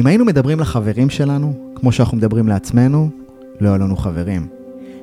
[0.00, 3.08] אם היינו מדברים לחברים שלנו, כמו שאנחנו מדברים לעצמנו,
[3.60, 4.48] לא היו לנו חברים.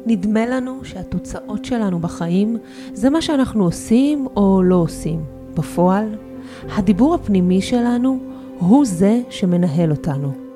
[0.05, 2.57] נדמה לנו שהתוצאות שלנו בחיים
[2.93, 5.23] זה מה שאנחנו עושים או לא עושים.
[5.53, 6.15] בפועל,
[6.69, 8.19] הדיבור הפנימי שלנו
[8.59, 10.46] הוא זה שמנהל אותנו.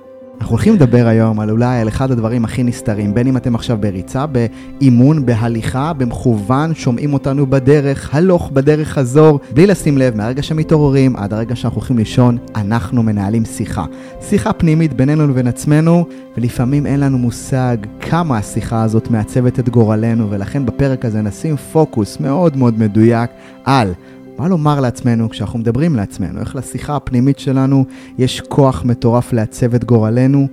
[0.42, 3.78] אנחנו הולכים לדבר היום על אולי על אחד הדברים הכי נסתרים, בין אם אתם עכשיו
[3.78, 11.16] בריצה, באימון, בהליכה, במכוון, שומעים אותנו בדרך, הלוך, בדרך חזור, בלי לשים לב, מהרגע שמתעוררים
[11.16, 13.86] עד הרגע שאנחנו הולכים לישון, אנחנו מנהלים שיחה.
[14.22, 16.06] שיחה פנימית בינינו לבין עצמנו,
[16.38, 22.20] ולפעמים אין לנו מושג כמה השיחה הזאת מעצבת את גורלנו, ולכן בפרק הזה נשים פוקוס
[22.20, 23.30] מאוד מאוד מדויק
[23.66, 23.94] על
[24.42, 27.86] מה לומר לעצמנו כשאנחנו מדברים לעצמנו, איך לשיחה הפנימית שלנו
[28.18, 30.48] יש כוח מטורף לעצב את גורלנו,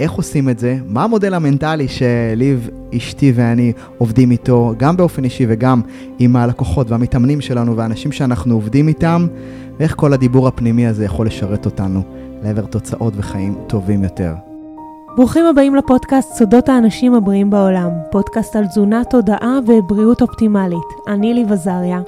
[0.00, 5.46] איך עושים את זה, מה המודל המנטלי שליב, אשתי ואני עובדים איתו, גם באופן אישי
[5.48, 5.80] וגם
[6.18, 9.26] עם הלקוחות והמתאמנים שלנו והאנשים שאנחנו עובדים איתם,
[9.78, 12.02] ואיך כל הדיבור הפנימי הזה יכול לשרת אותנו
[12.42, 14.53] לעבר תוצאות וחיים טובים יותר.
[15.16, 20.88] ברוכים הבאים לפודקאסט סודות האנשים הבריאים בעולם, פודקאסט על תזונה, תודעה ובריאות אופטימלית.
[21.08, 22.00] אני ליב עזריה.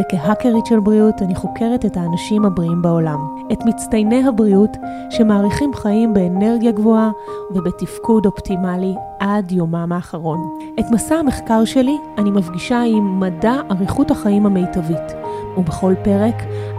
[0.00, 3.18] וכהאקרית של בריאות אני חוקרת את האנשים הבריאים בעולם.
[3.52, 4.76] את מצטייני הבריאות
[5.10, 7.10] שמאריכים חיים באנרגיה גבוהה
[7.50, 10.58] ובתפקוד אופטימלי עד יומם האחרון.
[10.80, 15.12] את מסע המחקר שלי אני מפגישה עם מדע אריכות החיים המיטבית,
[15.56, 16.34] ובכל פרק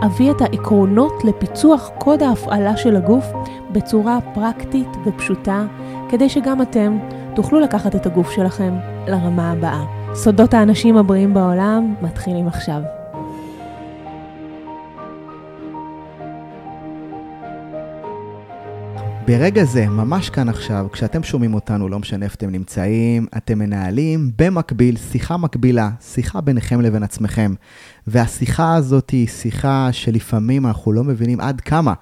[0.05, 3.25] אביא את העקרונות לפיצוח קוד ההפעלה של הגוף
[3.71, 5.63] בצורה פרקטית ופשוטה,
[6.09, 6.97] כדי שגם אתם
[7.35, 8.73] תוכלו לקחת את הגוף שלכם
[9.07, 9.83] לרמה הבאה.
[10.13, 12.81] סודות האנשים הבריאים בעולם מתחילים עכשיו.
[19.27, 24.31] ברגע זה, ממש כאן עכשיו, כשאתם שומעים אותנו, לא משנה איפה אתם נמצאים, אתם מנהלים
[24.37, 27.53] במקביל שיחה מקבילה, שיחה ביניכם לבין עצמכם.
[28.07, 31.93] והשיחה הזאת היא שיחה שלפעמים אנחנו לא מבינים עד כמה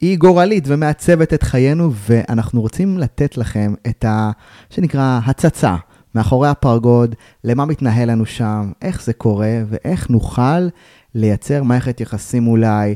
[0.00, 4.30] היא גורלית ומעצבת את חיינו, ואנחנו רוצים לתת לכם את ה...
[4.70, 5.76] שנקרא הצצה.
[6.14, 10.68] מאחורי הפרגוד, למה מתנהל לנו שם, איך זה קורה, ואיך נוכל
[11.14, 12.94] לייצר מערכת יחסים אולי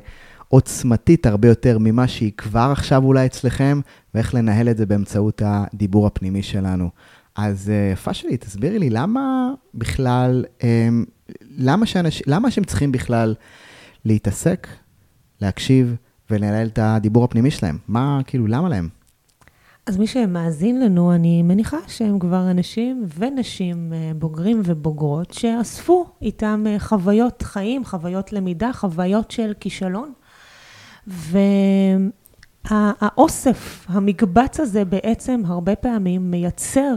[0.48, 3.80] עוצמתית הרבה יותר ממה שהיא כבר עכשיו אולי אצלכם,
[4.14, 6.90] ואיך לנהל את זה באמצעות הדיבור הפנימי שלנו.
[7.36, 11.04] אז יפה שלי, תסבירי לי, למה בכלל, אמ,
[11.40, 13.34] למה, שאנש, למה שהם צריכים בכלל
[14.04, 14.68] להתעסק,
[15.40, 15.96] להקשיב
[16.30, 17.78] ולנהל את הדיבור הפנימי שלהם?
[17.88, 18.88] מה, כאילו, למה להם?
[19.86, 26.64] אז מי שמאזין לנו, אני מניחה שהם כבר אנשים ונשים אה, בוגרים ובוגרות שאספו איתם
[26.66, 30.12] אה, חוויות חיים, חוויות למידה, חוויות של כישלון.
[32.70, 36.94] והאוסף, המקבץ הזה בעצם הרבה פעמים מייצר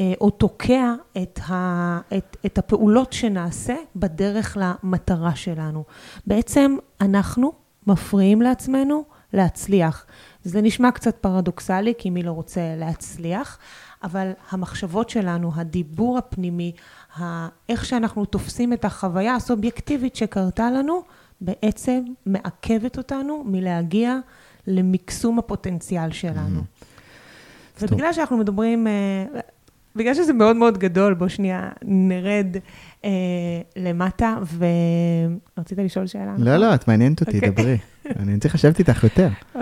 [0.00, 5.84] אה, או תוקע את, ה, את, את הפעולות שנעשה בדרך למטרה שלנו.
[6.26, 7.52] בעצם אנחנו
[7.86, 10.06] מפריעים לעצמנו להצליח.
[10.44, 13.58] זה נשמע קצת פרדוקסלי, כי מי לא רוצה להצליח,
[14.02, 16.72] אבל המחשבות שלנו, הדיבור הפנימי,
[17.68, 21.02] איך שאנחנו תופסים את החוויה הסובייקטיבית שקרתה לנו,
[21.40, 24.16] בעצם מעכבת אותנו מלהגיע
[24.66, 26.60] למקסום הפוטנציאל שלנו.
[26.60, 27.82] Mm-hmm.
[27.82, 29.24] ובגלל שאנחנו מדברים, אה,
[29.96, 32.56] בגלל שזה מאוד מאוד גדול, בוא שנייה נרד
[33.04, 33.10] אה,
[33.76, 34.36] למטה,
[35.56, 36.34] ורצית לשאול שאלה?
[36.38, 37.34] לא, לא, את מעניינת אותי, okay.
[37.34, 37.50] אוקיי.
[37.50, 37.78] דברי.
[38.18, 39.28] אני צריך לשבת איתך יותר.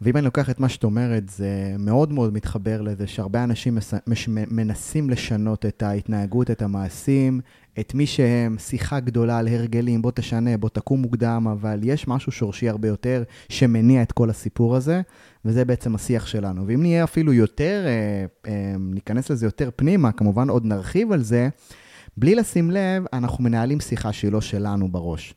[0.00, 3.78] ואם אני לוקח את מה שאת אומרת, זה מאוד מאוד מתחבר לזה שהרבה אנשים
[4.26, 7.40] מנסים לשנות את ההתנהגות, את המעשים,
[7.80, 12.32] את מי שהם, שיחה גדולה על הרגלים, בוא תשנה, בוא תקום מוקדם, אבל יש משהו
[12.32, 15.00] שורשי הרבה יותר שמניע את כל הסיפור הזה,
[15.44, 16.66] וזה בעצם השיח שלנו.
[16.66, 21.48] ואם נהיה אפילו יותר, אה, אה, ניכנס לזה יותר פנימה, כמובן עוד נרחיב על זה,
[22.16, 25.34] בלי לשים לב, אנחנו מנהלים שיחה שהיא לא שלנו בראש.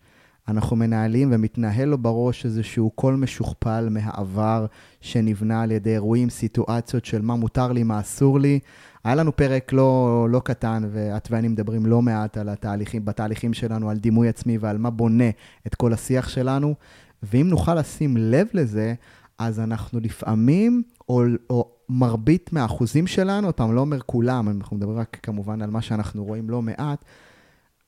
[0.48, 4.66] אנחנו מנהלים ומתנהל לו בראש איזשהו קול משוכפל מהעבר
[5.02, 8.60] שנבנה על ידי אירועים, סיטואציות של מה מותר לי, מה אסור לי.
[9.04, 13.90] היה לנו פרק לא, לא קטן, ואת ואני מדברים לא מעט על התהליכים, בתהליכים שלנו,
[13.90, 15.30] על דימוי עצמי ועל מה בונה
[15.68, 16.76] את כל השיח שלנו.
[17.24, 18.94] ואם נוכל לשים לב לזה,
[19.40, 24.98] אז אנחנו לפעמים, או, או מרבית מהאחוזים שלנו, עוד פעם, לא אומר כולם, אנחנו מדברים
[24.98, 27.06] רק כמובן על מה שאנחנו רואים לא מעט,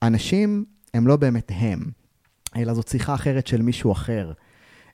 [0.01, 2.04] אנשים הם לא באמת הם.
[2.55, 4.31] אלא זאת שיחה אחרת של מישהו אחר.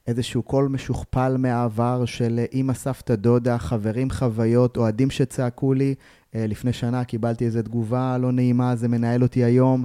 [0.08, 5.96] איזשהו קול משוכפל מהעבר של אימא, סבתא, דודה, חברים, חוויות, אוהדים שצעקו לי.
[6.36, 9.84] אה, לפני שנה קיבלתי איזו תגובה לא נעימה, זה מנהל אותי היום.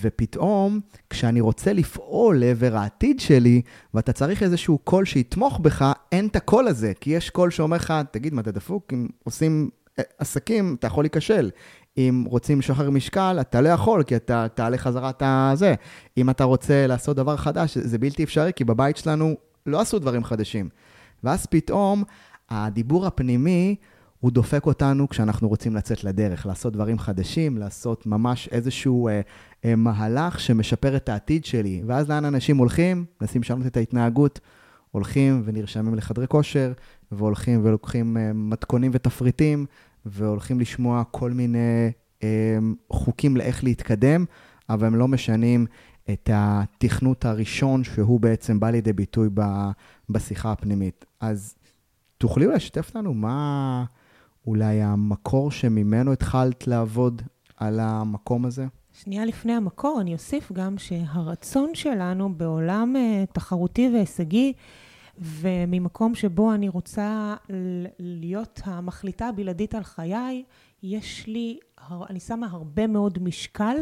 [0.00, 0.80] ופתאום,
[1.10, 3.62] כשאני רוצה לפעול לעבר העתיד שלי,
[3.94, 6.92] ואתה צריך איזשהו קול שיתמוך בך, אין את הקול הזה.
[7.00, 8.92] כי יש קול שאומר לך, תגיד, מה אתה דפוק?
[8.92, 11.50] אם עושים אה, עסקים, אתה יכול להיכשל.
[11.98, 15.74] אם רוצים לשחרר משקל, אתה לא יכול, כי אתה תעלה חזרה את הזה.
[16.16, 19.34] אם אתה רוצה לעשות דבר חדש, זה בלתי אפשרי, כי בבית שלנו
[19.66, 20.68] לא עשו דברים חדשים.
[21.24, 22.04] ואז פתאום
[22.50, 23.76] הדיבור הפנימי,
[24.20, 29.20] הוא דופק אותנו כשאנחנו רוצים לצאת לדרך, לעשות דברים חדשים, לעשות ממש איזשהו אה,
[29.64, 31.82] אה, מהלך שמשפר את העתיד שלי.
[31.86, 33.04] ואז לאן אנשים הולכים?
[33.20, 34.40] מנסים לשנות את ההתנהגות,
[34.90, 36.72] הולכים ונרשמים לחדרי כושר,
[37.12, 39.66] והולכים ולוקחים אה, מתכונים ותפריטים,
[40.06, 41.90] והולכים לשמוע כל מיני
[42.22, 42.58] אה,
[42.92, 44.24] חוקים לאיך להתקדם,
[44.68, 45.66] אבל הם לא משנים
[46.10, 49.42] את התכנות הראשון שהוא בעצם בא לידי ביטוי ב,
[50.10, 51.04] בשיחה הפנימית.
[51.20, 51.54] אז
[52.18, 53.84] תוכלי לשתף לנו מה
[54.46, 57.22] אולי המקור שממנו התחלת לעבוד
[57.56, 58.66] על המקום הזה?
[58.92, 64.52] שנייה לפני המקור, אני אוסיף גם שהרצון שלנו בעולם uh, תחרותי והישגי,
[65.18, 67.34] וממקום שבו אני רוצה
[67.98, 70.44] להיות המחליטה הבלעדית על חיי,
[70.82, 71.58] יש לי,
[72.10, 73.76] אני שמה הרבה מאוד משקל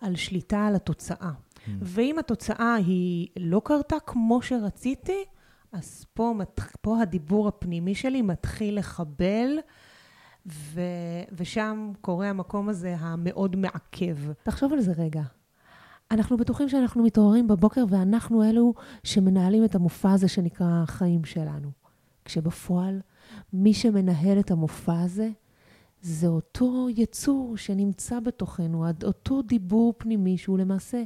[0.00, 1.30] על שליטה על התוצאה.
[1.30, 1.70] Mm.
[1.82, 5.24] ואם התוצאה היא לא קרתה כמו שרציתי,
[5.72, 6.34] אז פה,
[6.80, 9.58] פה הדיבור הפנימי שלי מתחיל לחבל,
[10.46, 10.80] ו,
[11.32, 14.16] ושם קורה המקום הזה המאוד מעכב.
[14.42, 15.22] תחשוב על זה רגע.
[16.10, 18.74] אנחנו בטוחים שאנחנו מתעוררים בבוקר ואנחנו אלו
[19.04, 21.70] שמנהלים את המופע הזה שנקרא החיים שלנו.
[22.24, 23.00] כשבפועל,
[23.52, 25.30] מי שמנהל את המופע הזה,
[26.00, 31.02] זה אותו יצור שנמצא בתוכנו, אותו דיבור פנימי שהוא למעשה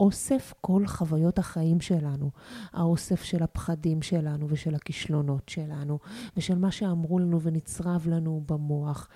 [0.00, 2.30] אוסף כל חוויות החיים שלנו,
[2.72, 5.98] האוסף של הפחדים שלנו ושל הכישלונות שלנו,
[6.36, 9.08] ושל מה שאמרו לנו ונצרב לנו במוח.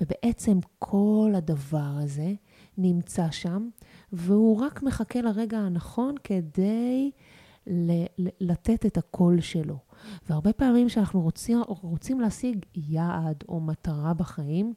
[0.00, 2.32] ובעצם כל הדבר הזה
[2.78, 3.68] נמצא שם,
[4.12, 7.10] והוא רק מחכה לרגע הנכון כדי
[8.40, 9.78] לתת את הקול שלו.
[10.28, 14.74] והרבה פעמים כשאנחנו רוצים, רוצים להשיג יעד או מטרה בחיים,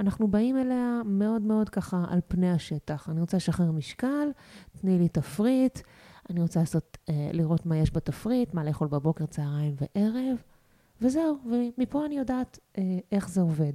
[0.00, 3.08] אנחנו באים אליה מאוד מאוד ככה על פני השטח.
[3.08, 4.28] אני רוצה לשחרר משקל,
[4.80, 5.78] תני לי תפריט,
[6.30, 10.42] אני רוצה לעשות, אה, לראות מה יש בתפריט, מה לאכול בבוקר, צהריים וערב,
[11.00, 13.72] וזהו, ומפה אני יודעת אה, איך זה עובד.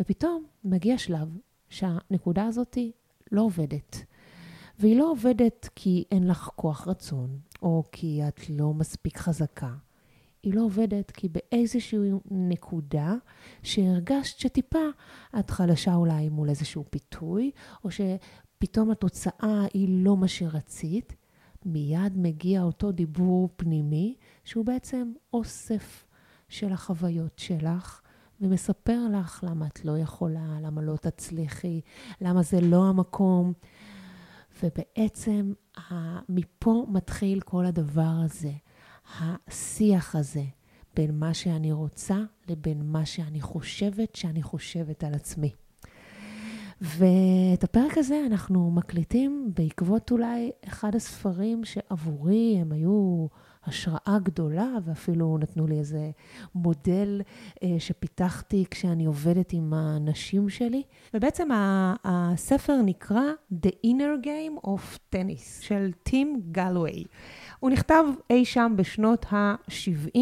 [0.00, 1.38] ופתאום מגיע שלב
[1.68, 2.78] שהנקודה הזאת
[3.32, 4.04] לא עובדת.
[4.78, 9.74] והיא לא עובדת כי אין לך כוח רצון, או כי את לא מספיק חזקה.
[10.42, 11.98] היא לא עובדת כי באיזושהי
[12.30, 13.14] נקודה
[13.62, 14.86] שהרגשת שטיפה
[15.38, 17.50] את חלשה אולי מול איזשהו פיתוי,
[17.84, 21.16] או שפתאום התוצאה היא לא מה שרצית,
[21.64, 24.14] מיד מגיע אותו דיבור פנימי,
[24.44, 26.06] שהוא בעצם אוסף
[26.48, 28.00] של החוויות שלך,
[28.40, 31.80] ומספר לך למה את לא יכולה, למה לא תצליחי,
[32.20, 33.52] למה זה לא המקום.
[34.62, 35.52] ובעצם
[36.28, 38.52] מפה מתחיל כל הדבר הזה.
[39.20, 40.44] השיח הזה
[40.96, 45.52] בין מה שאני רוצה לבין מה שאני חושבת שאני חושבת על עצמי.
[46.80, 53.26] ואת הפרק הזה אנחנו מקליטים בעקבות אולי אחד הספרים שעבורי הם היו
[53.66, 56.10] השראה גדולה, ואפילו נתנו לי איזה
[56.54, 57.22] מודל
[57.62, 60.82] אה, שפיתחתי כשאני עובדת עם הנשים שלי.
[61.14, 61.48] ובעצם
[62.04, 63.22] הספר נקרא
[63.52, 67.04] The Inner Game of Tennis של טים גלווי.
[67.60, 70.18] הוא נכתב אי שם בשנות ה-70,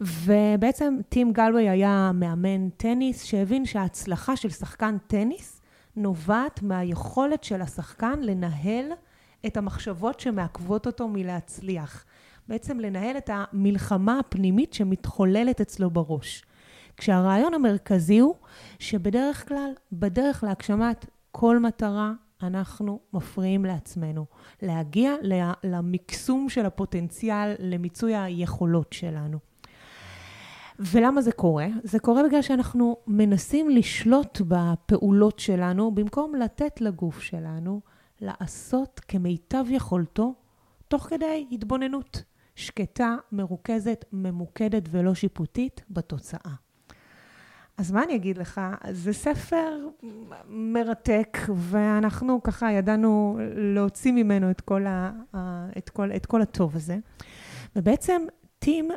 [0.00, 5.60] ובעצם טים גלווי היה מאמן טניס שהבין שההצלחה של שחקן טניס
[5.96, 8.92] נובעת מהיכולת של השחקן לנהל
[9.46, 12.04] את המחשבות שמעכבות אותו מלהצליח.
[12.48, 16.44] בעצם לנהל את המלחמה הפנימית שמתחוללת אצלו בראש.
[16.96, 18.34] כשהרעיון המרכזי הוא
[18.78, 24.26] שבדרך כלל, בדרך להגשמת כל מטרה, אנחנו מפריעים לעצמנו.
[24.62, 25.14] להגיע
[25.64, 29.38] למקסום של הפוטנציאל, למיצוי היכולות שלנו.
[30.78, 31.66] ולמה זה קורה?
[31.82, 37.80] זה קורה בגלל שאנחנו מנסים לשלוט בפעולות שלנו, במקום לתת לגוף שלנו
[38.20, 40.34] לעשות כמיטב יכולתו,
[40.88, 42.22] תוך כדי התבוננות.
[42.58, 46.54] שקטה, מרוכזת, ממוקדת ולא שיפוטית בתוצאה.
[47.76, 48.60] אז מה אני אגיד לך?
[48.90, 49.88] זה ספר
[50.48, 55.12] מרתק, ואנחנו ככה ידענו להוציא ממנו את כל, ה,
[55.78, 56.98] את כל, את כל הטוב הזה.
[57.76, 58.22] ובעצם
[58.58, 58.90] טים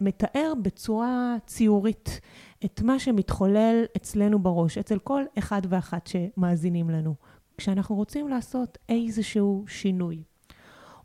[0.00, 2.20] מתאר בצורה ציורית
[2.64, 7.14] את מה שמתחולל אצלנו בראש, אצל כל אחד ואחת שמאזינים לנו,
[7.58, 10.22] כשאנחנו רוצים לעשות איזשהו שינוי.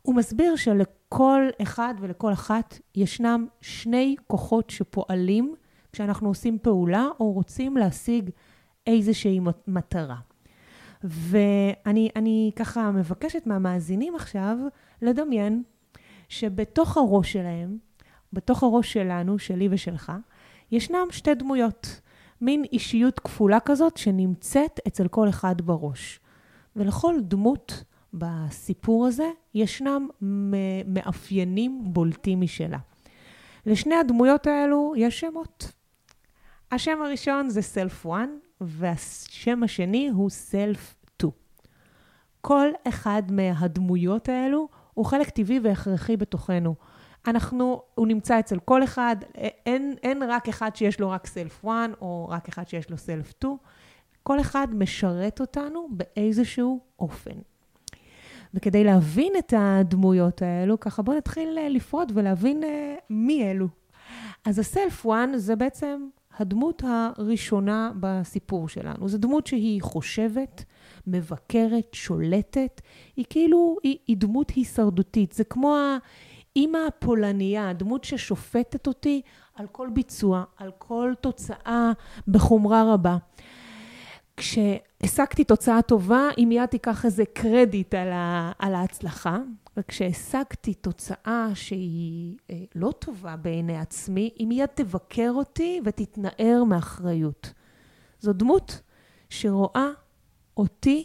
[0.02, 5.54] הוא מסביר שלכל אחד ולכל אחת ישנם שני כוחות שפועלים
[5.92, 8.30] כשאנחנו עושים פעולה או רוצים להשיג
[8.86, 10.16] איזושהי מטרה.
[11.04, 14.58] ואני ככה מבקשת מהמאזינים עכשיו
[15.02, 15.62] לדמיין
[16.28, 17.78] שבתוך הראש שלהם,
[18.32, 20.12] בתוך הראש שלנו, שלי ושלך,
[20.72, 22.00] ישנם שתי דמויות,
[22.40, 26.20] מין אישיות כפולה כזאת שנמצאת אצל כל אחד בראש.
[26.76, 30.08] ולכל דמות בסיפור הזה ישנם
[30.86, 32.78] מאפיינים בולטים משלה.
[33.66, 35.72] לשני הדמויות האלו יש שמות.
[36.72, 38.28] השם הראשון זה Self 1,
[38.60, 40.80] והשם השני הוא Self
[41.16, 41.32] 2.
[42.40, 46.74] כל אחד מהדמויות האלו הוא חלק טבעי והכרחי בתוכנו.
[47.26, 49.16] אנחנו, הוא נמצא אצל כל אחד,
[49.66, 53.30] אין, אין רק אחד שיש לו רק Self 1 או רק אחד שיש לו Self
[53.30, 53.56] 2.
[54.22, 57.51] כל אחד משרת אותנו באיזשהו אופן.
[58.54, 63.68] וכדי להבין את הדמויות האלו, ככה בואו נתחיל אה, לפרוט ולהבין אה, מי אלו.
[64.44, 66.06] אז הסלף וואן זה בעצם
[66.38, 69.08] הדמות הראשונה בסיפור שלנו.
[69.08, 70.64] זו דמות שהיא חושבת,
[71.06, 72.80] מבקרת, שולטת,
[73.16, 75.32] היא כאילו, היא, היא דמות הישרדותית.
[75.32, 75.76] זה כמו
[76.56, 79.22] האימא הפולניה, הדמות ששופטת אותי
[79.54, 81.92] על כל ביצוע, על כל תוצאה
[82.28, 83.16] בחומרה רבה.
[84.42, 89.38] כשהשגתי תוצאה טובה, היא מיד תיקח איזה קרדיט על, ה, על ההצלחה,
[89.76, 97.52] וכשהשגתי תוצאה שהיא אה, לא טובה בעיני עצמי, היא מיד תבקר אותי ותתנער מאחריות.
[98.20, 98.80] זו דמות
[99.30, 99.88] שרואה
[100.56, 101.04] אותי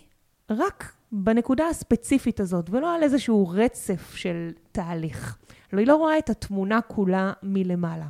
[0.49, 5.37] רק בנקודה הספציפית הזאת, ולא על איזשהו רצף של תהליך.
[5.71, 8.07] היא לא רואה את התמונה כולה מלמעלה.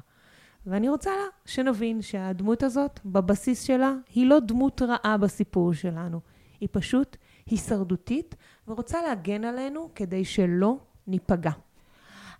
[0.68, 6.20] ואני רוצה לה שנבין שהדמות הזאת, בבסיס שלה, היא לא דמות רעה בסיפור שלנו.
[6.60, 8.36] היא פשוט הישרדותית
[8.68, 11.52] ורוצה להגן עלינו כדי שלא ניפגע.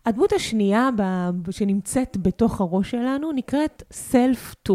[0.06, 0.90] הדמות השנייה
[1.52, 4.74] שנמצאת בתוך הראש שלנו נקראת Self-2.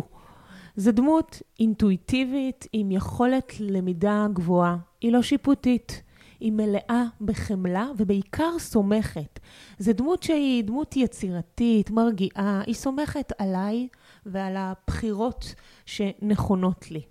[0.76, 4.76] זו דמות אינטואיטיבית עם יכולת למידה גבוהה.
[5.00, 6.02] היא לא שיפוטית.
[6.42, 9.40] היא מלאה בחמלה ובעיקר סומכת.
[9.78, 13.88] זו דמות שהיא דמות יצירתית, מרגיעה, היא סומכת עליי
[14.26, 15.54] ועל הבחירות
[15.86, 17.02] שנכונות לי.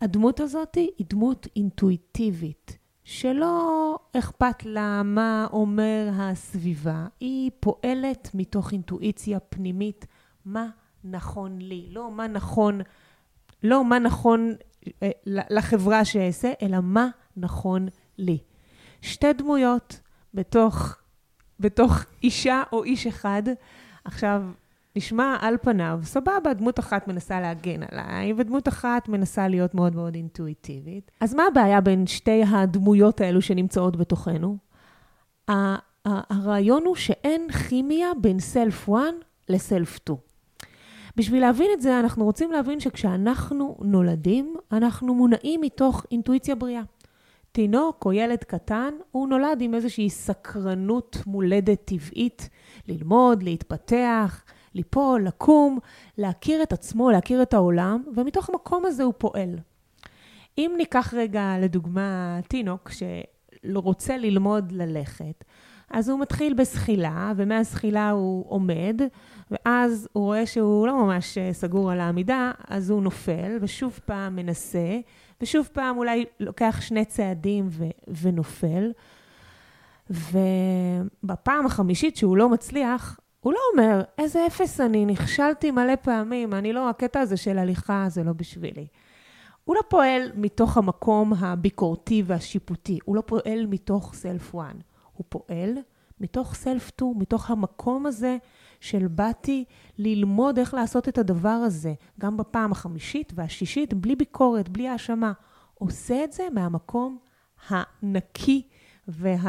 [0.00, 9.40] הדמות הזאת היא דמות אינטואיטיבית, שלא אכפת לה מה אומר הסביבה, היא פועלת מתוך אינטואיציה
[9.40, 10.06] פנימית,
[10.44, 10.66] מה
[11.04, 12.80] נכון לי, לא מה נכון,
[13.62, 14.54] לא מה נכון
[15.02, 18.38] אה, לחברה שאעשה, אלא מה נכון לי.
[19.02, 20.00] שתי דמויות
[20.34, 20.96] בתוך,
[21.60, 23.42] בתוך אישה או איש אחד.
[24.04, 24.42] עכשיו,
[24.96, 30.14] נשמע על פניו, סבבה, דמות אחת מנסה להגן עליי, ודמות אחת מנסה להיות מאוד מאוד
[30.14, 31.10] אינטואיטיבית.
[31.20, 34.56] אז מה הבעיה בין שתי הדמויות האלו שנמצאות בתוכנו?
[36.04, 38.98] הרעיון הוא שאין כימיה בין סלף 1
[39.48, 40.18] לסלף 2.
[41.16, 46.82] בשביל להבין את זה, אנחנו רוצים להבין שכשאנחנו נולדים, אנחנו מונעים מתוך אינטואיציה בריאה.
[47.52, 52.48] תינוק או ילד קטן, הוא נולד עם איזושהי סקרנות מולדת טבעית,
[52.88, 55.78] ללמוד, להתפתח, ליפול, לקום,
[56.18, 59.58] להכיר את עצמו, להכיר את העולם, ומתוך המקום הזה הוא פועל.
[60.58, 62.90] אם ניקח רגע לדוגמה תינוק
[63.64, 65.44] שרוצה ללמוד ללכת,
[65.90, 69.00] אז הוא מתחיל בזחילה, ומהזחילה הוא עומד,
[69.50, 75.00] ואז הוא רואה שהוא לא ממש סגור על העמידה, אז הוא נופל, ושוב פעם מנסה,
[75.40, 77.84] ושוב פעם אולי לוקח שני צעדים ו-
[78.22, 78.92] ונופל.
[80.10, 86.72] ובפעם החמישית שהוא לא מצליח, הוא לא אומר, איזה אפס אני, נכשלתי מלא פעמים, אני
[86.72, 88.86] לא, הקטע הזה של הליכה זה לא בשבילי.
[89.64, 94.76] הוא לא פועל מתוך המקום הביקורתי והשיפוטי, הוא לא פועל מתוך סלף וואן,
[95.12, 95.72] הוא פועל
[96.20, 98.36] מתוך סלף טו, מתוך המקום הזה
[98.80, 99.64] של באתי
[99.98, 105.32] ללמוד איך לעשות את הדבר הזה, גם בפעם החמישית והשישית, בלי ביקורת, בלי האשמה.
[105.74, 107.18] עושה את זה מהמקום
[107.68, 108.62] הנקי
[109.08, 109.40] וה,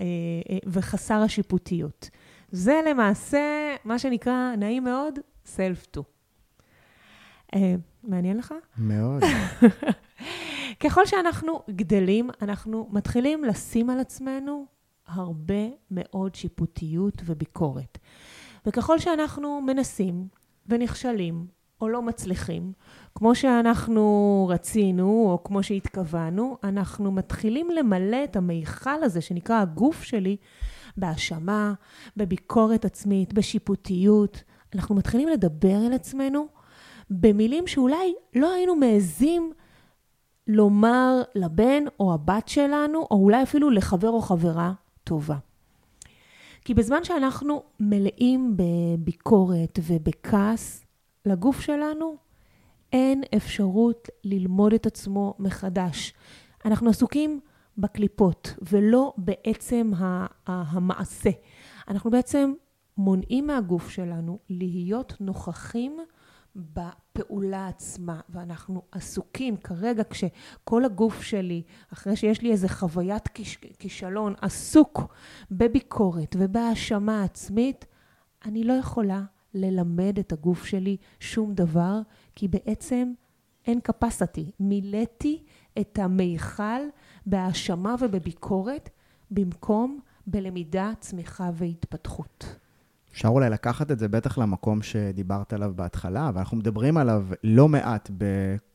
[0.00, 0.06] אה,
[0.50, 2.10] אה, וחסר השיפוטיות.
[2.50, 6.02] זה למעשה, מה שנקרא, נעים מאוד, self-to.
[7.54, 8.54] אה, מעניין לך?
[8.78, 9.22] מאוד.
[10.80, 14.66] ככל שאנחנו גדלים, אנחנו מתחילים לשים על עצמנו
[15.06, 17.98] הרבה מאוד שיפוטיות וביקורת.
[18.66, 20.28] וככל שאנחנו מנסים
[20.68, 21.46] ונכשלים
[21.80, 22.72] או לא מצליחים,
[23.14, 30.36] כמו שאנחנו רצינו או כמו שהתכוונו, אנחנו מתחילים למלא את המיכל הזה שנקרא הגוף שלי
[30.96, 31.74] בהאשמה,
[32.16, 34.42] בביקורת עצמית, בשיפוטיות.
[34.74, 36.46] אנחנו מתחילים לדבר אל עצמנו
[37.10, 39.52] במילים שאולי לא היינו מעזים
[40.46, 44.72] לומר לבן או הבת שלנו, או אולי אפילו לחבר או חברה
[45.04, 45.36] טובה.
[46.64, 50.84] כי בזמן שאנחנו מלאים בביקורת ובכעס,
[51.26, 52.16] לגוף שלנו
[52.92, 56.14] אין אפשרות ללמוד את עצמו מחדש.
[56.64, 57.40] אנחנו עסוקים
[57.78, 59.90] בקליפות ולא בעצם
[60.46, 61.30] המעשה.
[61.88, 62.52] אנחנו בעצם
[62.98, 65.98] מונעים מהגוף שלנו להיות נוכחים
[66.56, 74.34] בפעולה עצמה, ואנחנו עסוקים כרגע כשכל הגוף שלי, אחרי שיש לי איזה חוויית כיש, כישלון,
[74.40, 75.14] עסוק
[75.50, 77.86] בביקורת ובהאשמה עצמית,
[78.44, 79.22] אני לא יכולה
[79.54, 82.00] ללמד את הגוף שלי שום דבר,
[82.34, 83.12] כי בעצם
[83.66, 84.50] אין capacity.
[84.60, 85.42] מילאתי
[85.80, 86.82] את המיכל
[87.26, 88.90] בהאשמה ובביקורת,
[89.30, 92.56] במקום בלמידה, צמיחה והתפתחות.
[93.14, 98.10] אפשר אולי לקחת את זה בטח למקום שדיברת עליו בהתחלה, ואנחנו מדברים עליו לא מעט,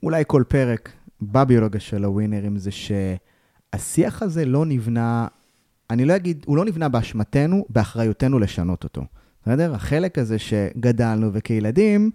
[0.03, 0.91] אולי כל פרק
[1.21, 5.27] בביולוגיה של הווינרים, זה שהשיח הזה לא נבנה,
[5.89, 9.01] אני לא אגיד, הוא לא נבנה באשמתנו, באחריותנו לשנות אותו.
[9.43, 9.75] בסדר?
[9.75, 12.11] החלק הזה שגדלנו וכילדים,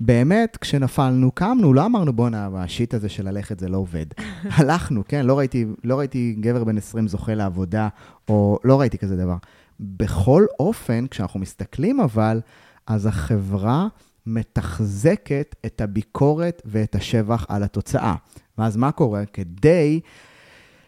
[0.00, 4.06] באמת, כשנפלנו, קמנו, לא אמרנו, בואנה, השיט הזה של ללכת זה לא עובד.
[4.58, 5.26] הלכנו, כן?
[5.26, 7.88] לא ראיתי, לא ראיתי גבר בן 20 זוכה לעבודה,
[8.28, 9.36] או לא ראיתי כזה דבר.
[9.80, 12.40] בכל אופן, כשאנחנו מסתכלים אבל,
[12.86, 13.88] אז החברה
[14.26, 18.14] מתחזקת את הביקורת ואת השבח על התוצאה.
[18.58, 19.26] ואז מה קורה?
[19.26, 20.00] כדי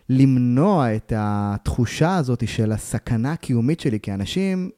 [0.08, 4.70] למנוע את התחושה הזאת של הסכנה הקיומית שלי, כי אנשים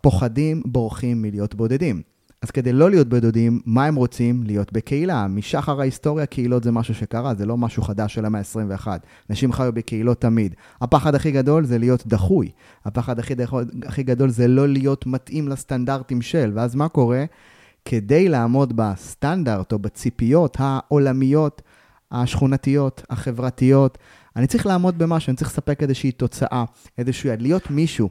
[0.00, 2.02] פוחדים, בורחים מלהיות בודדים.
[2.42, 4.42] אז כדי לא להיות בודדים, מה הם רוצים?
[4.42, 5.26] להיות בקהילה.
[5.26, 8.88] משחר ההיסטוריה, קהילות זה משהו שקרה, זה לא משהו חדש של המאה ה-21.
[9.30, 10.54] אנשים חיו בקהילות תמיד.
[10.80, 12.50] הפחד הכי גדול זה להיות דחוי.
[12.84, 13.34] הפחד הכי,
[13.86, 16.52] הכי גדול זה לא להיות מתאים לסטנדרטים של.
[16.54, 17.24] ואז מה קורה?
[17.84, 21.62] כדי לעמוד בסטנדרט או בציפיות העולמיות,
[22.10, 23.98] השכונתיות, החברתיות,
[24.36, 26.64] אני צריך לעמוד במשהו, אני צריך לספק איזושהי תוצאה,
[26.98, 28.08] איזשהו יד, להיות מישהו.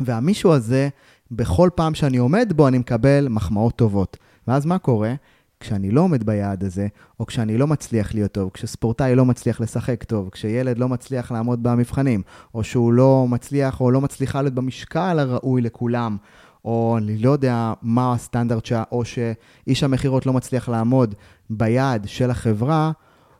[0.00, 0.88] והמישהו הזה,
[1.30, 4.16] בכל פעם שאני עומד בו, אני מקבל מחמאות טובות.
[4.48, 5.14] ואז מה קורה?
[5.60, 6.86] כשאני לא עומד ביעד הזה,
[7.20, 11.62] או כשאני לא מצליח להיות טוב, כשספורטאי לא מצליח לשחק טוב, כשילד לא מצליח לעמוד
[11.62, 12.22] במבחנים,
[12.54, 16.16] או שהוא לא מצליח או לא מצליחה להיות במשקל הראוי לכולם,
[16.64, 21.14] או אני לא יודע מה הסטנדרט, שה, או שאיש המכירות לא מצליח לעמוד
[21.50, 22.92] ביעד של החברה,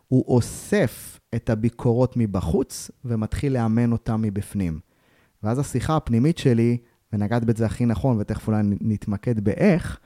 [0.08, 4.80] הוא אוסף את הביקורות מבחוץ ומתחיל לאמן אותם מבפנים.
[5.42, 6.76] ואז השיחה הפנימית שלי,
[7.12, 9.98] ונגעת בזה הכי נכון, ותכף אולי נתמקד באיך,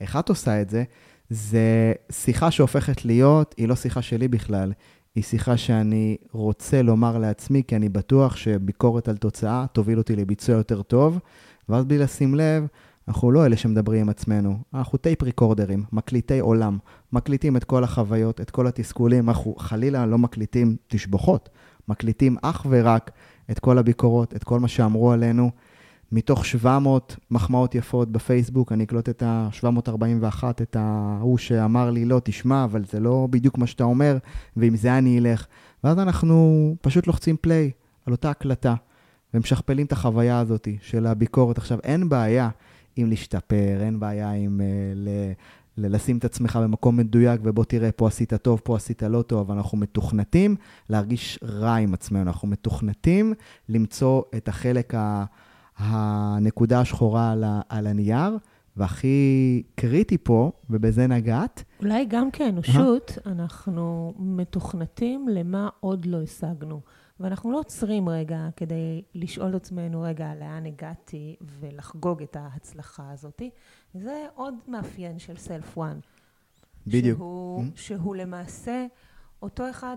[0.00, 0.84] איך את עושה את זה,
[1.30, 4.72] זה שיחה שהופכת להיות, היא לא שיחה שלי בכלל,
[5.14, 10.56] היא שיחה שאני רוצה לומר לעצמי, כי אני בטוח שביקורת על תוצאה תוביל אותי לביצוע
[10.56, 11.18] יותר טוב,
[11.68, 12.66] ואז בלי לשים לב,
[13.08, 16.78] אנחנו לא אלה שמדברים עם עצמנו, אנחנו טייפ ריקורדרים, מקליטי עולם,
[17.12, 21.48] מקליטים את כל החוויות, את כל התסכולים, אנחנו חלילה לא מקליטים תשבוכות,
[21.88, 23.10] מקליטים אך ורק
[23.50, 25.50] את כל הביקורות, את כל מה שאמרו עלינו.
[26.12, 32.64] מתוך 700 מחמאות יפות בפייסבוק, אני אקלוט את ה-741, את ההוא שאמר לי, לא, תשמע,
[32.64, 34.18] אבל זה לא בדיוק מה שאתה אומר,
[34.56, 35.46] ועם זה אני אלך.
[35.84, 37.70] ואז אנחנו פשוט לוחצים פליי
[38.06, 38.74] על אותה הקלטה,
[39.34, 41.58] ומשכפלים את החוויה הזאת של הביקורת.
[41.58, 42.48] עכשיו, אין בעיה
[42.96, 45.32] עם להשתפר, אין בעיה עם uh, ל-
[45.78, 49.56] לשים את עצמך במקום מדויק, ובוא תראה, פה עשית טוב, פה עשית לא טוב, אבל
[49.56, 50.56] אנחנו מתוכנתים
[50.90, 53.34] להרגיש רע עם עצמנו, אנחנו מתוכנתים
[53.68, 55.24] למצוא את החלק, ה,
[55.78, 58.38] הנקודה השחורה על, ה, על הנייר,
[58.76, 61.64] והכי קריטי פה, ובזה נגעת.
[61.80, 66.80] אולי גם כאנושות, כן, אנחנו מתוכנתים למה עוד לא השגנו.
[67.20, 73.42] ואנחנו לא עוצרים רגע כדי לשאול את עצמנו, רגע, לאן הגעתי, ולחגוג את ההצלחה הזאת.
[73.94, 75.98] זה עוד מאפיין של סלף וואן.
[76.86, 77.18] בדיוק.
[77.18, 77.80] שהוא, mm-hmm.
[77.80, 78.86] שהוא למעשה
[79.42, 79.96] אותו אחד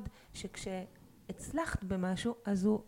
[1.30, 2.80] שכשהצלחת במשהו, אז הוא,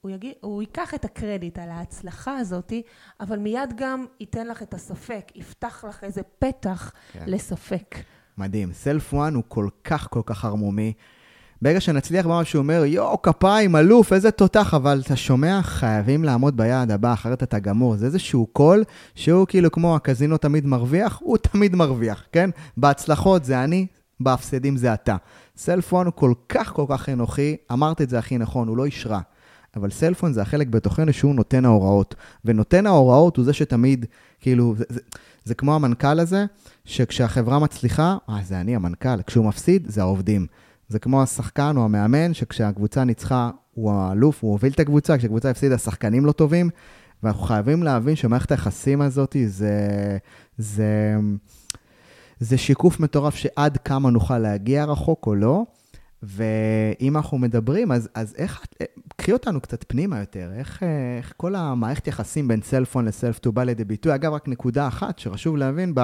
[0.00, 2.72] הוא, יגיד, הוא ייקח את הקרדיט על ההצלחה הזאת,
[3.20, 7.24] אבל מיד גם ייתן לך את הספק, יפתח לך איזה פתח כן.
[7.26, 7.94] לספק.
[8.38, 8.72] מדהים.
[8.72, 10.92] סלף וואן הוא כל כך כל כך ערמומי.
[11.62, 16.56] ברגע שנצליח במה שהוא אומר, יואו, כפיים, אלוף, איזה תותח, אבל אתה שומע, חייבים לעמוד
[16.56, 17.96] ביעד הבא, אחרת אתה גמור.
[17.96, 22.50] זה איזשהו קול שהוא כאילו כמו הקזינו תמיד מרוויח, הוא תמיד מרוויח, כן?
[22.76, 23.86] בהצלחות זה אני,
[24.20, 25.16] בהפסדים זה אתה.
[25.56, 29.20] סלפון הוא כל כך כל כך אנוכי, אמרת את זה הכי נכון, הוא לא אישרה.
[29.76, 32.14] אבל סלפון זה החלק בתוכנו שהוא נותן ההוראות.
[32.44, 34.06] ונותן ההוראות הוא זה שתמיד,
[34.40, 35.00] כאילו, זה, זה,
[35.44, 36.44] זה כמו המנכ"ל הזה,
[36.84, 40.46] שכשהחברה מצליחה, אה, זה אני המנכ"ל, כשהוא מפסיד, זה העובדים.
[40.88, 45.74] זה כמו השחקן או המאמן, שכשהקבוצה ניצחה, הוא האלוף, הוא הוביל את הקבוצה, כשהקבוצה הפסידה,
[45.74, 46.70] השחקנים לא טובים,
[47.22, 49.78] ואנחנו חייבים להבין שמערכת היחסים הזאת זה,
[50.58, 51.16] זה,
[52.40, 55.64] זה שיקוף מטורף שעד כמה נוכל להגיע רחוק או לא.
[56.22, 58.66] ואם אנחנו מדברים, אז, אז איך,
[59.16, 60.82] קחי אותנו קצת פנימה יותר, איך,
[61.18, 64.14] איך כל המערכת יחסים בין סלפון לסלף טו בא לידי ביטוי.
[64.14, 66.00] אגב, רק נקודה אחת שחשוב להבין, ב,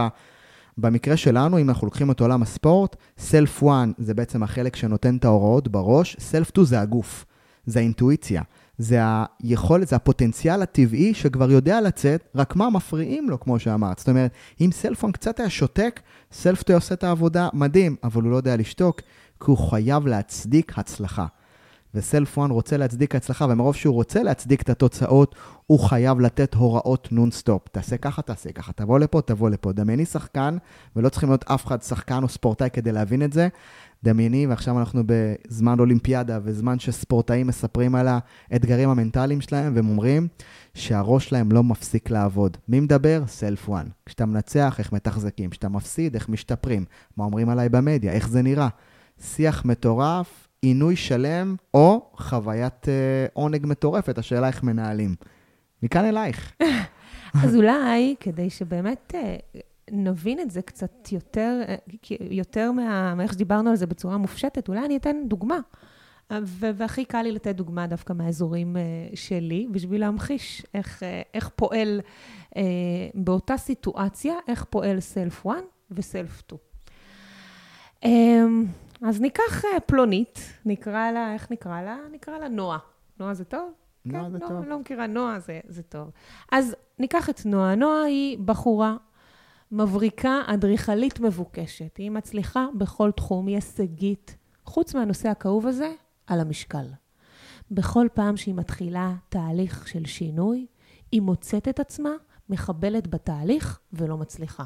[0.78, 5.24] במקרה שלנו, אם אנחנו לוקחים את עולם הספורט, Self 1 זה בעצם החלק שנותן את
[5.24, 7.26] ההוראות בראש, Self 2 זה הגוף,
[7.66, 8.42] זה האינטואיציה,
[8.80, 8.98] זה
[9.42, 13.98] היכולת, זה הפוטנציאל הטבעי שכבר יודע לצאת, רק מה מפריעים לו, כמו שאמרת.
[13.98, 16.00] זאת אומרת, אם self one קצת היה שותק,
[16.32, 19.00] self two עושה את העבודה מדהים, אבל הוא לא יודע לשתוק,
[19.44, 21.26] כי הוא חייב להצדיק הצלחה.
[21.94, 25.34] ו self 1 רוצה להצדיק הצלחה, ומרוב שהוא רוצה להצדיק את התוצאות,
[25.66, 27.68] הוא חייב לתת הוראות נונסטופ.
[27.72, 29.72] תעשה ככה, תעשה ככה, תבוא לפה, תבוא לפה.
[29.72, 30.56] דמייני שחקן,
[30.96, 33.48] ולא צריכים להיות אף אחד שחקן או ספורטאי כדי להבין את זה.
[34.04, 38.08] דמייני, ועכשיו אנחנו בזמן אולימפיאדה, וזמן שספורטאים מספרים על
[38.50, 40.28] האתגרים המנטליים שלהם, והם אומרים
[40.74, 42.56] שהראש שלהם לא מפסיק לעבוד.
[42.68, 43.22] מי מדבר?
[43.26, 43.86] סלף 1.
[44.06, 45.50] כשאתה מנצח, איך מתחזקים.
[45.50, 46.84] כשאתה מפסיד, איך משתפרים.
[47.16, 48.68] מה אומרים עליי במדיה, איך זה נראה.
[49.20, 55.14] שיח מטורף, עינוי שלם, או חוויית אה, עונג מטורפת, השאלה איך מנהלים.
[55.82, 56.52] מכאן אלייך.
[57.44, 59.36] אז אולי, כדי שבאמת אה,
[59.92, 61.74] נבין את זה קצת יותר, אה,
[62.20, 65.58] יותר מה, מאיך שדיברנו על זה בצורה מופשטת, אולי אני אתן דוגמה.
[66.32, 71.50] ו- והכי קל לי לתת דוגמה דווקא מהאזורים uh, שלי, בשביל להמחיש איך, uh, איך
[71.56, 72.00] פועל
[72.50, 72.56] uh,
[73.14, 75.56] באותה סיטואציה, איך פועל סלף 1
[75.90, 76.60] וסלף 2.
[78.04, 78.08] Um,
[79.02, 81.96] אז ניקח פלונית, נקרא לה, איך נקרא לה?
[82.12, 82.78] נקרא לה נועה.
[83.20, 83.72] נועה זה טוב?
[84.04, 84.64] נועה כן, זה לא, טוב.
[84.64, 86.10] לא מכירה, נועה זה, זה טוב.
[86.52, 87.74] אז ניקח את נועה.
[87.74, 88.96] נועה היא בחורה
[89.72, 91.96] מבריקה, אדריכלית מבוקשת.
[91.96, 94.36] היא מצליחה בכל תחום, היא הישגית.
[94.64, 95.92] חוץ מהנושא הכאוב הזה,
[96.26, 96.86] על המשקל.
[97.70, 100.66] בכל פעם שהיא מתחילה תהליך של שינוי,
[101.12, 102.10] היא מוצאת את עצמה
[102.48, 104.64] מחבלת בתהליך ולא מצליחה.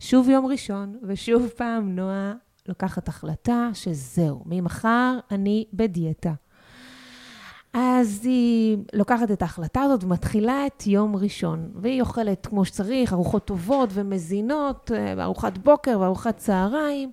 [0.00, 2.34] שוב יום ראשון, ושוב פעם נועה
[2.68, 6.32] לוקחת החלטה שזהו, ממחר אני בדיאטה.
[7.78, 13.46] אז היא לוקחת את ההחלטה הזאת ומתחילה את יום ראשון, והיא אוכלת כמו שצריך, ארוחות
[13.46, 17.10] טובות ומזינות, אה, ארוחת בוקר וארוחת צהריים,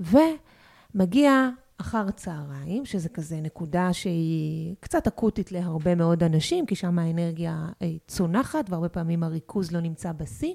[0.00, 7.66] ומגיע אחר צהריים, שזה כזה נקודה שהיא קצת אקוטית להרבה מאוד אנשים, כי שם האנרגיה
[7.82, 10.54] אה, צונחת, והרבה פעמים הריכוז לא נמצא בשיא.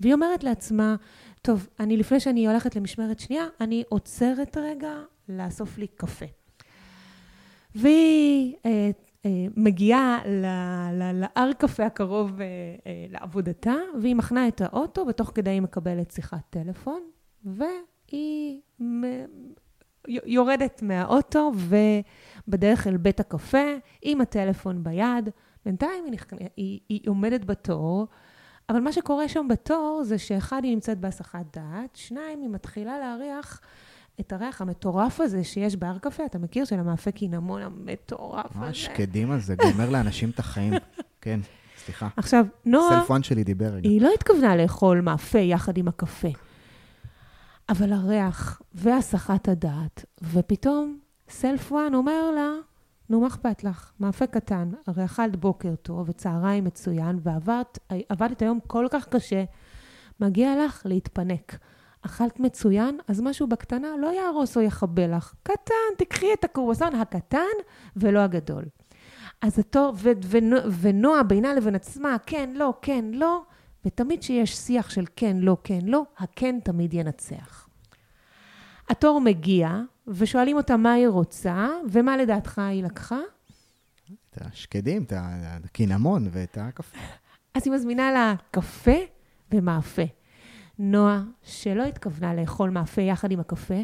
[0.00, 0.96] והיא אומרת לעצמה,
[1.42, 4.92] טוב, אני לפני שאני הולכת למשמרת שנייה, אני עוצרת רגע
[5.28, 6.39] לאסוף לי קפה.
[7.74, 8.90] והיא אה,
[9.26, 10.18] אה, מגיעה
[11.14, 12.46] להר קפה הקרוב אה,
[13.10, 17.02] לעבודתה, והיא מחנה את האוטו, ותוך כדי היא מקבלת שיחת טלפון,
[17.44, 18.60] והיא
[20.08, 21.52] יורדת מהאוטו
[22.48, 25.28] ובדרך אל בית הקפה עם הטלפון ביד.
[25.64, 26.26] בינתיים היא, נכ...
[26.56, 28.06] היא, היא עומדת בתור,
[28.68, 33.60] אבל מה שקורה שם בתור זה שאחד, היא נמצאת בהסחת דעת, שניים, היא מתחילה להריח
[34.20, 36.64] את הריח המטורף הזה שיש בהר קפה, אתה מכיר?
[36.64, 38.60] של המאפה קינמון המטורף הזה.
[38.60, 40.72] ממש שקדים על זה, גומר לאנשים את החיים.
[41.22, 41.40] כן,
[41.84, 42.08] סליחה.
[42.16, 43.00] עכשיו, נועה...
[43.00, 43.88] סלפון שלי דיבר רגע.
[43.88, 46.28] היא לא התכוונה לאכול מאפה יחד עם הקפה.
[47.68, 52.50] אבל הריח והסחת הדעת, ופתאום סלף וואן אומר לה,
[53.10, 53.92] נו, מה אכפת לך?
[54.00, 59.44] מאפה קטן, הרי אכלת בוקר טוב וצהריים מצוין, ועבדת היום כל כך קשה,
[60.20, 61.58] מגיע לך להתפנק.
[62.02, 65.34] אכלת מצוין, אז משהו בקטנה לא יהרוס או יכבה לך.
[65.42, 67.56] קטן, תקחי את הקרואסון הקטן
[67.96, 68.64] ולא הגדול.
[69.42, 70.38] אז אותו, ו- ו-
[70.80, 73.42] ונועה בינה לבין עצמה, כן, לא, כן, לא,
[73.84, 77.68] ותמיד כשיש שיח של כן, לא, כן, לא, הכן תמיד ינצח.
[78.88, 83.20] התור מגיע, ושואלים אותה מה היא רוצה, ומה לדעתך היא לקחה?
[84.30, 86.98] את השקדים, את הקינמון ואת הקפה.
[87.54, 88.96] אז היא מזמינה לה קפה
[89.52, 90.02] ומאפה.
[90.82, 93.74] נועה, שלא התכוונה לאכול מאפה יחד עם הקפה,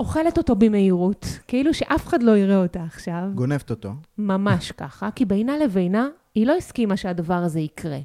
[0.00, 3.22] אוכלת אותו במהירות, כאילו שאף אחד לא יראה אותה עכשיו.
[3.34, 3.92] גונבת אותו.
[4.18, 7.98] ממש ככה, כי בינה לבינה היא לא הסכימה שהדבר הזה יקרה.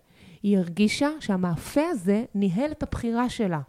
[0.44, 3.60] היא הרגישה שהמאפה הזה ניהל את הבחירה שלה.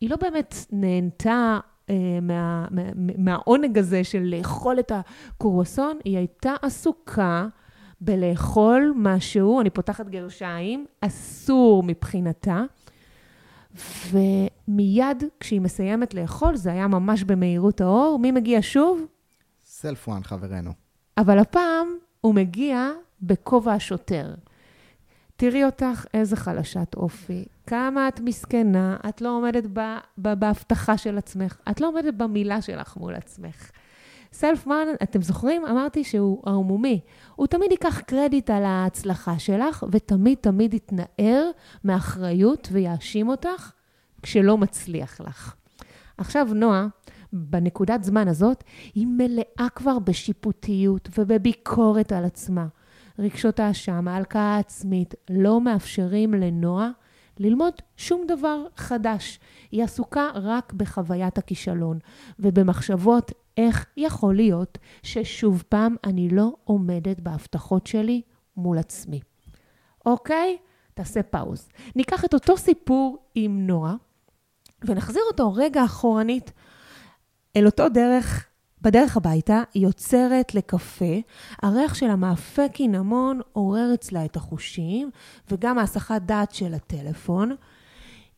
[0.00, 1.58] היא לא באמת נהנתה
[1.90, 2.82] אה, מה, מה,
[3.18, 7.46] מהעונג הזה של לאכול את הקורוסון, היא הייתה עסוקה
[8.00, 12.62] בלאכול משהו, אני פותחת גרשיים, אסור מבחינתה.
[14.10, 19.06] ומיד כשהיא מסיימת לאכול, זה היה ממש במהירות האור, מי מגיע שוב?
[19.64, 20.70] סלף וואן, חברנו.
[21.18, 21.88] אבל הפעם
[22.20, 22.90] הוא מגיע
[23.22, 24.34] בכובע השוטר.
[25.36, 27.44] תראי אותך, איזה חלשת אופי.
[27.66, 29.80] כמה את מסכנה, את לא עומדת ב,
[30.18, 33.70] ב, בהבטחה של עצמך, את לא עומדת במילה שלך מול עצמך.
[34.34, 35.66] סלפמן, אתם זוכרים?
[35.66, 37.00] אמרתי שהוא ערמומי.
[37.36, 41.50] הוא תמיד ייקח קרדיט על ההצלחה שלך, ותמיד תמיד יתנער
[41.84, 43.72] מאחריות ויאשים אותך
[44.22, 45.54] כשלא מצליח לך.
[46.18, 46.86] עכשיו, נועה,
[47.32, 52.66] בנקודת זמן הזאת, היא מלאה כבר בשיפוטיות ובביקורת על עצמה.
[53.18, 56.90] רגשות האשם, ההלקאה העצמית, לא מאפשרים לנועה
[57.38, 59.38] ללמוד שום דבר חדש.
[59.70, 61.98] היא עסוקה רק בחוויית הכישלון
[62.38, 68.22] ובמחשבות איך יכול להיות ששוב פעם אני לא עומדת בהבטחות שלי
[68.56, 69.20] מול עצמי.
[70.06, 70.56] אוקיי?
[70.94, 71.68] תעשה פאוז.
[71.96, 73.94] ניקח את אותו סיפור עם נועה
[74.84, 76.52] ונחזיר אותו רגע אחורנית
[77.56, 78.46] אל אותו דרך
[78.84, 81.14] בדרך הביתה היא עוצרת לקפה,
[81.62, 85.10] הריח של המאפה קינמון עורר אצלה את החושים,
[85.50, 87.54] וגם ההסחת דעת של הטלפון.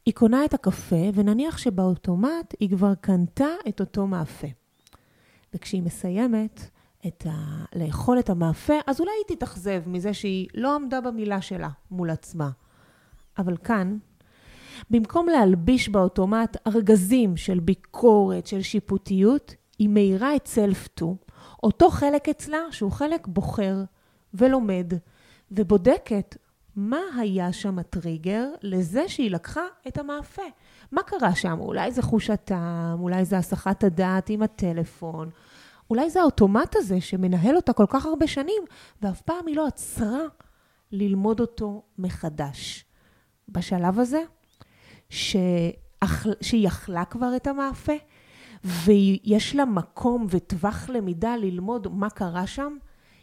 [0.06, 4.46] היא קונה את הקפה, ונניח שבאוטומט היא כבר קנתה את אותו מאפה.
[5.54, 6.70] וכשהיא מסיימת
[7.06, 7.64] את ה...
[7.74, 12.50] לאכול את המאפה, אז אולי היא תתאכזב מזה שהיא לא עמדה במילה שלה מול עצמה.
[13.38, 13.98] אבל כאן,
[14.90, 21.16] במקום להלביש באוטומט ארגזים של ביקורת, של שיפוטיות, היא מאירה את סלף-טו,
[21.62, 23.76] אותו חלק אצלה שהוא חלק בוחר
[24.34, 24.92] ולומד,
[25.50, 26.36] ובודקת
[26.76, 30.42] מה היה שם הטריגר לזה שהיא לקחה את המאפה.
[30.92, 31.60] מה קרה שם?
[31.60, 35.30] אולי זה חוש הטעם, אולי זה הסחת הדעת עם הטלפון,
[35.90, 38.62] אולי זה האוטומט הזה שמנהל אותה כל כך הרבה שנים,
[39.02, 40.20] ואף פעם היא לא עצרה
[40.92, 42.84] ללמוד אותו מחדש.
[43.48, 44.22] בשלב הזה,
[45.10, 47.92] שאכל, שהיא אכלה כבר את המאפה,
[48.66, 52.76] ויש לה מקום וטווח למידה ללמוד מה קרה שם,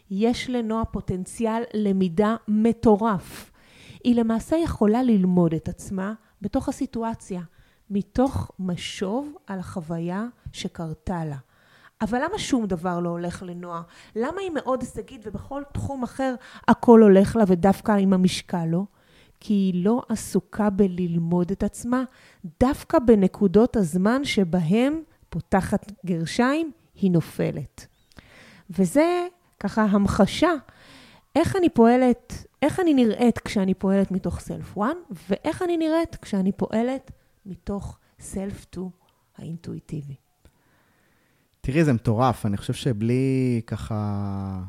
[0.10, 3.52] יש לנועה פוטנציאל למידה מטורף.
[4.04, 7.42] היא למעשה יכולה ללמוד את עצמה בתוך הסיטואציה,
[7.90, 11.38] מתוך משוב על החוויה שקרתה לה.
[12.02, 13.82] אבל למה שום דבר לא הולך לנועה?
[14.16, 16.36] למה היא מאוד הישגית ובכל תחום אחר
[16.68, 18.84] הכל הולך לה ודווקא עם המשקל לא?
[19.40, 22.04] כי היא לא עסוקה בללמוד את עצמה,
[22.60, 25.02] דווקא בנקודות הזמן שבהם,
[25.34, 27.88] פותחת גרשיים, היא נופלת.
[28.70, 29.28] וזה
[29.60, 30.52] ככה המחשה
[31.36, 34.82] איך אני פועלת, איך אני נראית כשאני פועלת מתוך סלף 1,
[35.30, 37.12] ואיך אני נראית כשאני פועלת
[37.46, 38.90] מתוך סלף 2
[39.38, 40.16] האינטואיטיבי.
[41.62, 42.46] תראי, זה מטורף.
[42.46, 44.64] אני חושב שבלי ככה,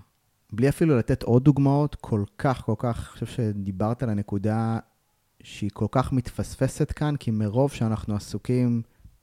[0.53, 4.79] בלי אפילו לתת עוד דוגמאות, כל כך, כל כך, אני חושב שדיברת על הנקודה
[5.43, 8.83] שהיא כל כך מתפספסת כאן, כי מרוב שאנחנו עסוקים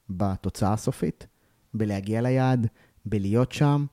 [0.10, 1.28] בתוצאה הסופית,
[1.74, 2.68] בלהגיע ליעד,
[3.06, 3.86] בלהיות שם,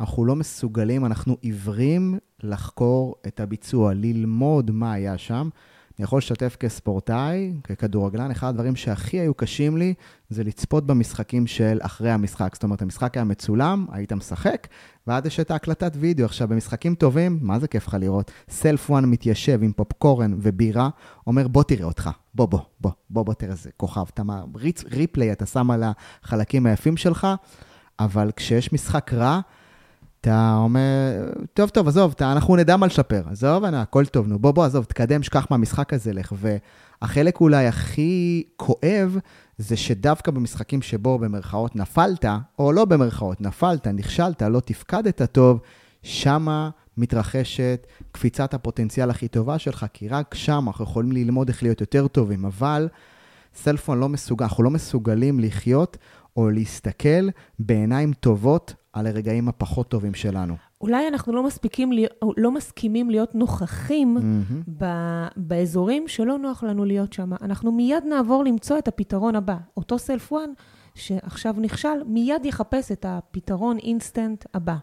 [0.00, 5.48] אנחנו לא מסוגלים, אנחנו עיוורים לחקור את הביצוע, ללמוד מה היה שם.
[5.98, 9.94] אני יכול לשתף כספורטאי, ככדורגלן, אחד הדברים שהכי היו קשים לי
[10.30, 12.54] זה לצפות במשחקים של אחרי המשחק.
[12.54, 14.66] זאת אומרת, המשחק היה מצולם, היית משחק,
[15.06, 16.24] ואז יש את ההקלטת וידאו.
[16.24, 18.30] עכשיו, במשחקים טובים, מה זה כיף לך לראות?
[18.50, 20.88] סלף וואן מתיישב עם פופקורן ובירה,
[21.26, 24.04] אומר, בוא תראה אותך, בוא, בוא, בוא, בוא, בוא תראה איזה כוכב.
[24.14, 24.22] אתה
[24.54, 25.84] ריץ, ריפליי, אתה שם על
[26.22, 27.26] החלקים היפים שלך,
[28.00, 29.40] אבל כשיש משחק רע,
[30.20, 33.22] אתה אומר, טוב, טוב, עזוב, אתה, אנחנו נדע מה לשפר.
[33.30, 36.32] עזוב, אני, הכל טוב, נו, בוא, בוא, עזוב, תקדם, שכח מהמשחק הזה, לך.
[36.36, 39.18] והחלק אולי הכי כואב,
[39.58, 42.24] זה שדווקא במשחקים שבו במרכאות נפלת,
[42.58, 45.60] או לא במרכאות, נפלת, נכשלת, לא תפקדת טוב,
[46.02, 51.80] שמה מתרחשת קפיצת הפוטנציאל הכי טובה שלך, כי רק שם אנחנו יכולים ללמוד איך להיות
[51.80, 52.88] יותר טובים, אבל
[53.54, 55.96] self one לא מסוגל, אנחנו לא מסוגלים לחיות
[56.36, 57.28] או להסתכל
[57.58, 60.54] בעיניים טובות על הרגעים הפחות טובים שלנו.
[60.80, 61.90] אולי אנחנו לא, מספיקים,
[62.36, 64.70] לא מסכימים להיות נוכחים mm-hmm.
[64.78, 64.84] ב,
[65.36, 67.30] באזורים שלא נוח לנו להיות שם.
[67.42, 69.56] אנחנו מיד נעבור למצוא את הפתרון הבא.
[69.76, 70.50] אותו self one
[70.94, 74.76] שעכשיו נכשל, מיד יחפש את הפתרון אינסטנט הבא.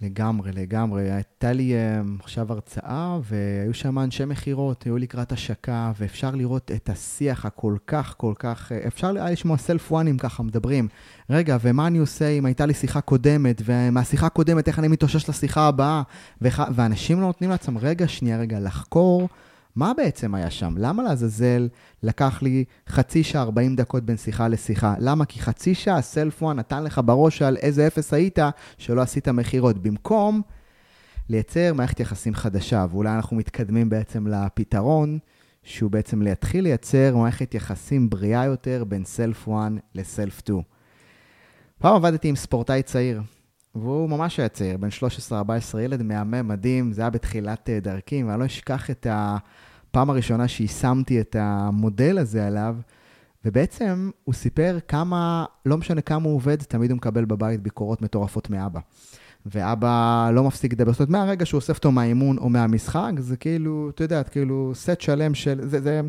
[0.00, 1.10] לגמרי, לגמרי.
[1.10, 6.88] הייתה לי um, עכשיו הרצאה, והיו שם אנשי מכירות, היו לקראת השקה, ואפשר לראות את
[6.88, 10.88] השיח הכל כך, כל כך, אה, אפשר היה לשמוע self one ים ככה מדברים.
[11.30, 15.68] רגע, ומה אני עושה אם הייתה לי שיחה קודמת, ומהשיחה הקודמת, איך אני מתאושש לשיחה
[15.68, 16.02] הבאה?
[16.40, 19.28] ואנשים לא נותנים לעצמם, רגע, שנייה, רגע, לחקור.
[19.76, 20.74] מה בעצם היה שם?
[20.78, 21.68] למה לעזאזל
[22.02, 24.94] לקח לי חצי שעה 40 דקות בין שיחה לשיחה?
[24.98, 25.24] למה?
[25.24, 26.00] כי חצי שעה
[26.40, 28.38] וואן נתן לך בראש על איזה אפס היית
[28.78, 29.82] שלא עשית מכירות.
[29.82, 30.42] במקום
[31.28, 35.18] לייצר מערכת יחסים חדשה, ואולי אנחנו מתקדמים בעצם לפתרון,
[35.62, 40.62] שהוא בעצם להתחיל לייצר מערכת יחסים בריאה יותר בין סלף וואן לסלף 2.
[41.78, 43.22] פעם עבדתי עם ספורטאי צעיר,
[43.74, 44.88] והוא ממש היה צעיר, בן
[45.30, 50.48] 13-14, ילד מהמם, מדהים, זה היה בתחילת אה, דרכי, ואני לא אשכח את הפעם הראשונה
[50.48, 52.76] שיישמתי את המודל הזה עליו,
[53.44, 58.50] ובעצם הוא סיפר כמה, לא משנה כמה הוא עובד, תמיד הוא מקבל בבית ביקורות מטורפות
[58.50, 58.80] מאבא.
[59.46, 60.92] ואבא לא מפסיק לדבר.
[60.92, 65.00] זאת אומרת, מהרגע שהוא אוסף אותו מהאימון או מהמשחק, זה כאילו, אתה יודע, כאילו סט
[65.00, 66.00] שלם של, זה, זה,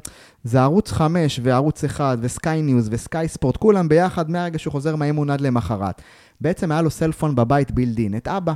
[0.44, 5.30] זה ערוץ 5 וערוץ 1 וסקיי ניוז וסקיי ספורט, כולם ביחד מהרגע שהוא חוזר מהאימון
[5.30, 6.02] עד למחרת.
[6.42, 8.54] בעצם היה לו סלפון בבית בילדין, את אבא,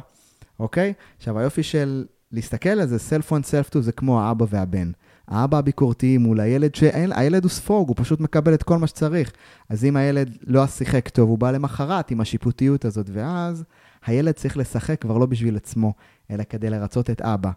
[0.60, 0.94] אוקיי?
[1.18, 4.92] עכשיו, היופי של להסתכל על זה, סלפון סלף טו זה כמו האבא והבן.
[5.28, 9.32] האבא הביקורתי מול הילד, שהילד הוא ספוג, הוא פשוט מקבל את כל מה שצריך.
[9.70, 13.64] אז אם הילד לא שיחק טוב, הוא בא למחרת עם השיפוטיות הזאת, ואז
[14.06, 15.94] הילד צריך לשחק כבר לא בשביל עצמו,
[16.32, 17.52] אלא כדי לרצות את אבא.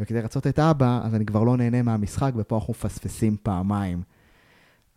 [0.00, 4.02] וכדי לרצות את אבא, אז אני כבר לא נהנה מהמשחק, ופה אנחנו מפספסים פעמיים.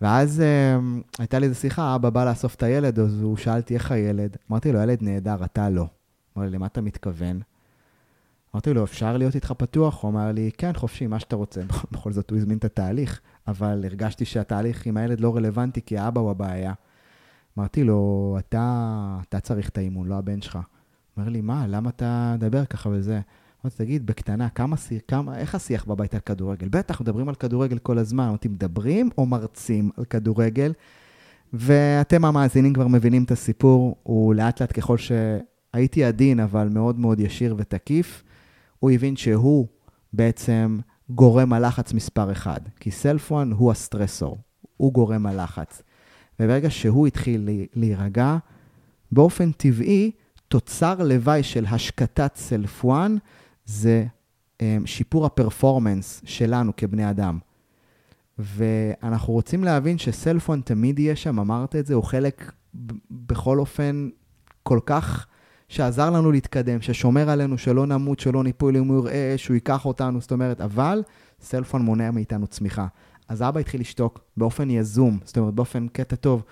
[0.01, 3.73] ואז uh, הייתה לי איזו שיחה, אבא בא לאסוף את הילד, אז הוא שאל אותי
[3.73, 4.37] איך הילד.
[4.51, 5.85] אמרתי לו, הילד נהדר, אתה לא.
[6.37, 7.41] אמר לי, למה אתה מתכוון?
[8.53, 10.03] אמרתי לו, אפשר להיות איתך פתוח?
[10.03, 11.61] הוא אמר לי, כן, חופשי, מה שאתה רוצה.
[11.91, 16.21] בכל זאת, הוא הזמין את התהליך, אבל הרגשתי שהתהליך עם הילד לא רלוונטי, כי האבא
[16.21, 16.73] הוא הבעיה.
[17.57, 20.59] אמרתי לו, אתה, אתה צריך את האימון, לא הבן שלך.
[21.17, 23.19] אומר לי, מה, למה אתה מדבר ככה וזה?
[23.65, 24.75] אמרתי, תגיד, בקטנה, כמה,
[25.07, 26.67] כמה, איך השיח בבית על כדורגל?
[26.67, 28.23] בטח, מדברים על כדורגל כל הזמן.
[28.27, 30.73] אמרתי, מדברים או מרצים על כדורגל?
[31.53, 37.19] ואתם המאזינים כבר מבינים את הסיפור, הוא לאט לאט ככל שהייתי עדין, אבל מאוד מאוד
[37.19, 38.23] ישיר ותקיף,
[38.79, 39.67] הוא הבין שהוא
[40.13, 44.37] בעצם גורם הלחץ מספר אחד, כי סלפואן הוא הסטרסור,
[44.77, 45.81] הוא גורם הלחץ.
[46.39, 48.37] וברגע שהוא התחיל להירגע,
[49.11, 50.11] באופן טבעי,
[50.47, 53.15] תוצר לוואי של השקטת סלפואן
[53.69, 54.05] זה
[54.57, 57.39] um, שיפור הפרפורמנס שלנו כבני אדם.
[58.37, 62.51] ואנחנו רוצים להבין שסלפון תמיד יהיה שם, אמרת את זה, הוא חלק
[63.11, 64.09] בכל אופן
[64.63, 65.27] כל כך
[65.67, 70.21] שעזר לנו להתקדם, ששומר עלינו, שלא נמות, שלא ניפול אם הוא יראה, שהוא ייקח אותנו,
[70.21, 71.03] זאת אומרת, אבל
[71.41, 72.87] סלפון מונע מאיתנו צמיחה.
[73.27, 76.43] אז אבא התחיל לשתוק באופן יזום, זאת אומרת, באופן קטע טוב,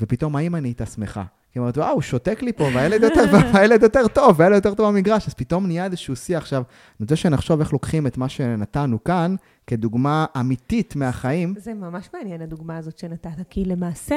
[0.00, 1.24] ופתאום האמא נהייתה שמחה.
[1.54, 4.88] היא אומרת, וואו, הוא שותק לי פה, והילד יותר, והילד יותר טוב, והילד יותר טוב
[4.88, 6.42] במגרש, אז פתאום נהיה איזשהו שיח.
[6.42, 9.34] עכשיו, אני רוצה שנחשוב איך לוקחים את מה שנתנו כאן,
[9.66, 11.54] כדוגמה אמיתית מהחיים.
[11.58, 14.16] זה ממש מעניין, הדוגמה הזאת שנתת, כי למעשה,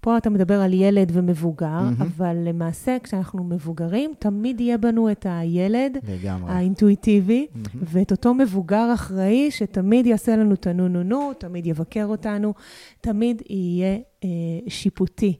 [0.00, 2.02] פה אתה מדבר על ילד ומבוגר, mm-hmm.
[2.02, 6.52] אבל למעשה, כשאנחנו מבוגרים, תמיד יהיה בנו את הילד לגמרי.
[6.52, 7.68] האינטואיטיבי, mm-hmm.
[7.74, 12.54] ואת אותו מבוגר אחראי, שתמיד יעשה לנו את הנו-נו-נו, תמיד יבקר אותנו,
[13.00, 14.28] תמיד יהיה אה,
[14.68, 15.38] שיפוטי.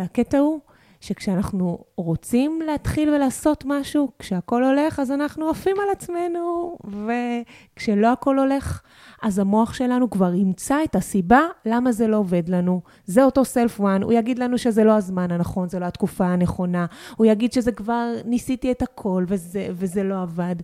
[0.00, 0.60] והקטע הוא
[1.00, 8.82] שכשאנחנו רוצים להתחיל ולעשות משהו, כשהכול הולך, אז אנחנו עפים על עצמנו, וכשלא הכול הולך,
[9.22, 12.80] אז המוח שלנו כבר ימצא את הסיבה למה זה לא עובד לנו.
[13.06, 16.86] זה אותו סלף וואן, הוא יגיד לנו שזה לא הזמן הנכון, זה לא התקופה הנכונה,
[17.16, 20.56] הוא יגיד שזה כבר, ניסיתי את הכל וזה, וזה לא עבד.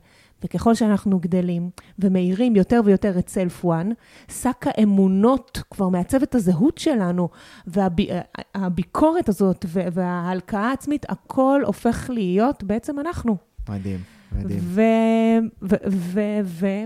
[0.44, 3.90] וככל שאנחנו גדלים ומאירים יותר ויותר את סלף וואן,
[4.28, 7.28] שק האמונות כבר מעצב את הזהות שלנו,
[7.66, 13.36] והביקורת הזאת וההלקאה העצמית, הכל הופך להיות בעצם אנחנו.
[13.68, 14.00] מדהים.
[14.32, 14.60] מדהים.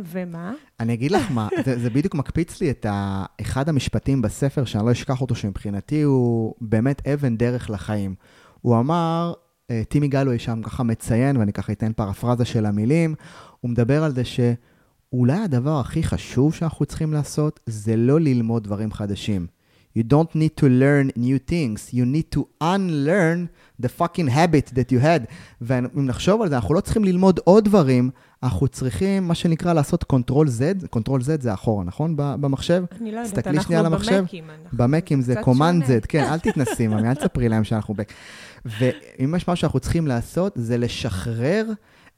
[0.04, 0.52] ומה?
[0.80, 4.86] אני אגיד לך מה, זה, זה בדיוק מקפיץ לי את ה, אחד המשפטים בספר, שאני
[4.86, 8.14] לא אשכח אותו, שמבחינתי הוא באמת אבן דרך לחיים.
[8.60, 9.32] הוא אמר,
[9.88, 13.14] טימי גלווי שם ככה מציין, ואני ככה אתן פרפרזה של המילים,
[13.60, 18.92] הוא מדבר על זה שאולי הדבר הכי חשוב שאנחנו צריכים לעשות, זה לא ללמוד דברים
[18.92, 19.46] חדשים.
[19.96, 23.48] You don't need to learn new things, you need to unlearn
[23.82, 25.26] the fucking habit that you had.
[25.60, 28.10] ואם נחשוב על זה, אנחנו לא צריכים ללמוד עוד דברים,
[28.42, 32.14] אנחנו צריכים, מה שנקרא, לעשות control Z, control Z זה אחורה, נכון?
[32.16, 32.84] במחשב?
[33.00, 34.44] אני לא יודעת, אנחנו במקים.
[34.72, 38.02] במקים זה command Z, כן, אל תתנסי, ממי, אל תספרי להם שאנחנו ב...
[38.64, 41.66] ואם יש משהו שאנחנו צריכים לעשות, זה לשחרר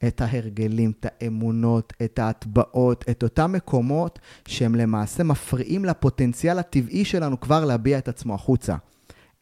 [0.07, 7.39] את ההרגלים, את האמונות, את ההטבעות, את אותם מקומות שהם למעשה מפריעים לפוטנציאל הטבעי שלנו
[7.39, 8.75] כבר להביע את עצמו החוצה.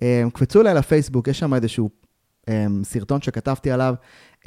[0.01, 1.89] אה, קפצו אליי לפייסבוק, יש שם איזשהו
[2.49, 3.95] אה, סרטון שכתבתי עליו.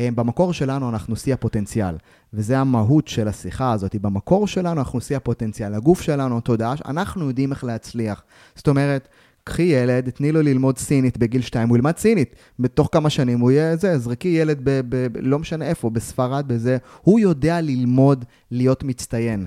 [0.00, 1.96] אה, במקור שלנו אנחנו שיא הפוטנציאל,
[2.33, 3.96] וזה המהות של השיחה הזאת.
[3.96, 5.74] במקור שלנו אנחנו שיא הפוטנציאל.
[5.74, 8.24] הגוף שלנו, התודעה, אנחנו יודעים איך להצליח.
[8.55, 9.09] זאת אומרת,
[9.44, 12.37] קחי ילד, תני לו ללמוד סינית בגיל 2, הוא ילמד סינית.
[12.59, 14.80] בתוך כמה שנים הוא יהיה זה, זרקי ילד ב...
[14.88, 16.76] ב, ב לא משנה איפה, בספרד, בזה.
[17.02, 19.46] הוא יודע ללמוד להיות מצטיין.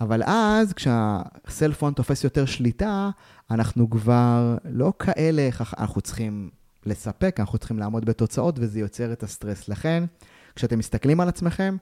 [0.00, 3.10] אבל אז, כשהסלפון תופס יותר שליטה,
[3.50, 5.48] אנחנו כבר לא כאלה,
[5.78, 6.50] אנחנו צריכים
[6.86, 9.68] לספק, אנחנו צריכים לעמוד בתוצאות, וזה יוצר את הסטרס.
[9.68, 10.04] לכן,
[10.56, 11.76] כשאתם מסתכלים על עצמכם,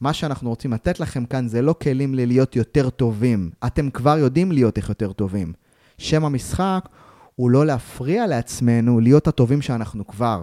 [0.00, 3.50] מה שאנחנו רוצים לתת לכם כאן זה לא כלים ללהיות יותר טובים.
[3.66, 5.52] אתם כבר יודעים להיות איך יותר טובים.
[5.98, 6.88] שם המשחק
[7.34, 10.42] הוא לא להפריע לעצמנו להיות הטובים שאנחנו כבר,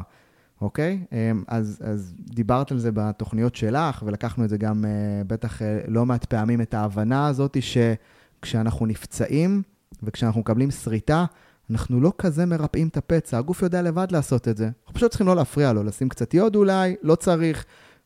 [0.62, 1.04] אוקיי?
[1.12, 5.80] אמ, אז, אז דיברת על זה בתוכניות שלך, ולקחנו את זה גם אה, בטח אה,
[5.88, 9.62] לא מעט פעמים, את ההבנה הזאת שכשאנחנו נפצעים
[10.04, 11.26] וכשאנחנו מקבלים שריטה,
[11.72, 14.66] אנחנו לא כזה מרפאים את הפצע, הגוף יודע לבד לעשות את זה.
[14.66, 17.66] אנחנו פשוט צריכים לא להפריע לו, לשים קצת יוד אולי, לא צריך,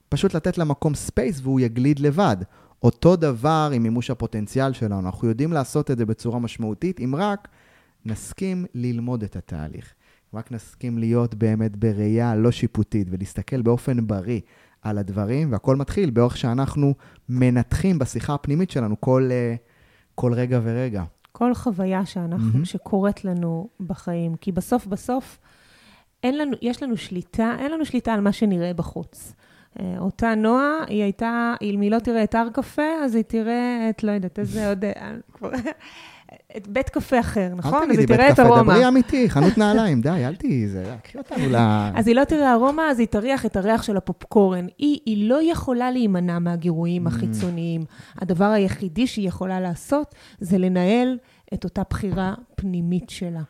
[0.09, 2.37] פשוט לתת למקום space והוא יגליד לבד.
[2.83, 4.99] אותו דבר עם מימוש הפוטנציאל שלנו.
[4.99, 7.47] אנחנו יודעים לעשות את זה בצורה משמעותית, אם רק
[8.05, 9.93] נסכים ללמוד את התהליך.
[10.33, 14.39] רק נסכים להיות באמת בראייה לא שיפוטית ולהסתכל באופן בריא
[14.81, 16.93] על הדברים, והכל מתחיל באורך שאנחנו
[17.29, 19.55] מנתחים בשיחה הפנימית שלנו כל, אה,
[20.15, 21.03] כל רגע ורגע.
[21.31, 22.65] כל חוויה שאנחנו, mm-hmm.
[22.65, 24.35] שקורית לנו בחיים.
[24.35, 25.37] כי בסוף בסוף,
[26.23, 29.33] אין לנו, יש לנו שליטה, אין לנו שליטה על מה שנראה בחוץ.
[29.79, 33.87] אה, אותה נועה, היא הייתה, אם היא לא תראה את הר קפה, אז היא תראה
[33.89, 34.85] את, לא יודעת, איזה עוד...
[34.85, 35.11] אה,
[36.57, 37.73] את בית קפה אחר, נכון?
[37.73, 38.63] אל אז תגידי היא בית תראה את קפה.
[38.63, 41.55] דברי אמיתי, חנות נעליים, די, אל תהיי זה, קחי אותנו ל...
[41.95, 44.67] אז היא לא תראה ארומה, אז היא תריח את הריח של הפופקורן.
[44.77, 47.09] היא, היא לא יכולה להימנע מהגירויים Mm.
[47.09, 47.85] החיצוניים.
[48.21, 51.17] הדבר היחידי שהיא יכולה לעשות זה לנהל
[51.53, 53.41] את אותה בחירה פנימית שלה.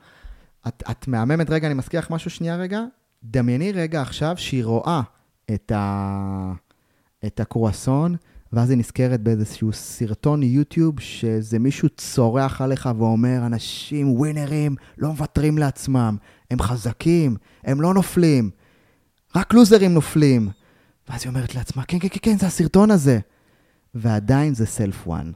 [0.68, 2.84] את, את מהממת, רגע, אני מזכיר לך משהו שנייה רגע.
[3.24, 5.02] דמייני רגע עכשיו שהיא רואה
[5.54, 6.54] את, ה...
[7.26, 8.16] את הקרואסון,
[8.54, 15.58] ואז היא נזכרת באיזשהו סרטון יוטיוב, שאיזה מישהו צורח עליך ואומר, אנשים ווינרים לא מוותרים
[15.58, 16.18] לעצמם,
[16.52, 18.50] הם חזקים, הם לא נופלים,
[19.36, 20.50] רק לוזרים נופלים.
[21.10, 23.20] ואז היא אומרת לעצמה, כן, כן, כן, כן, זה הסרטון הזה.
[23.96, 25.32] ועדיין זה סלף וואן.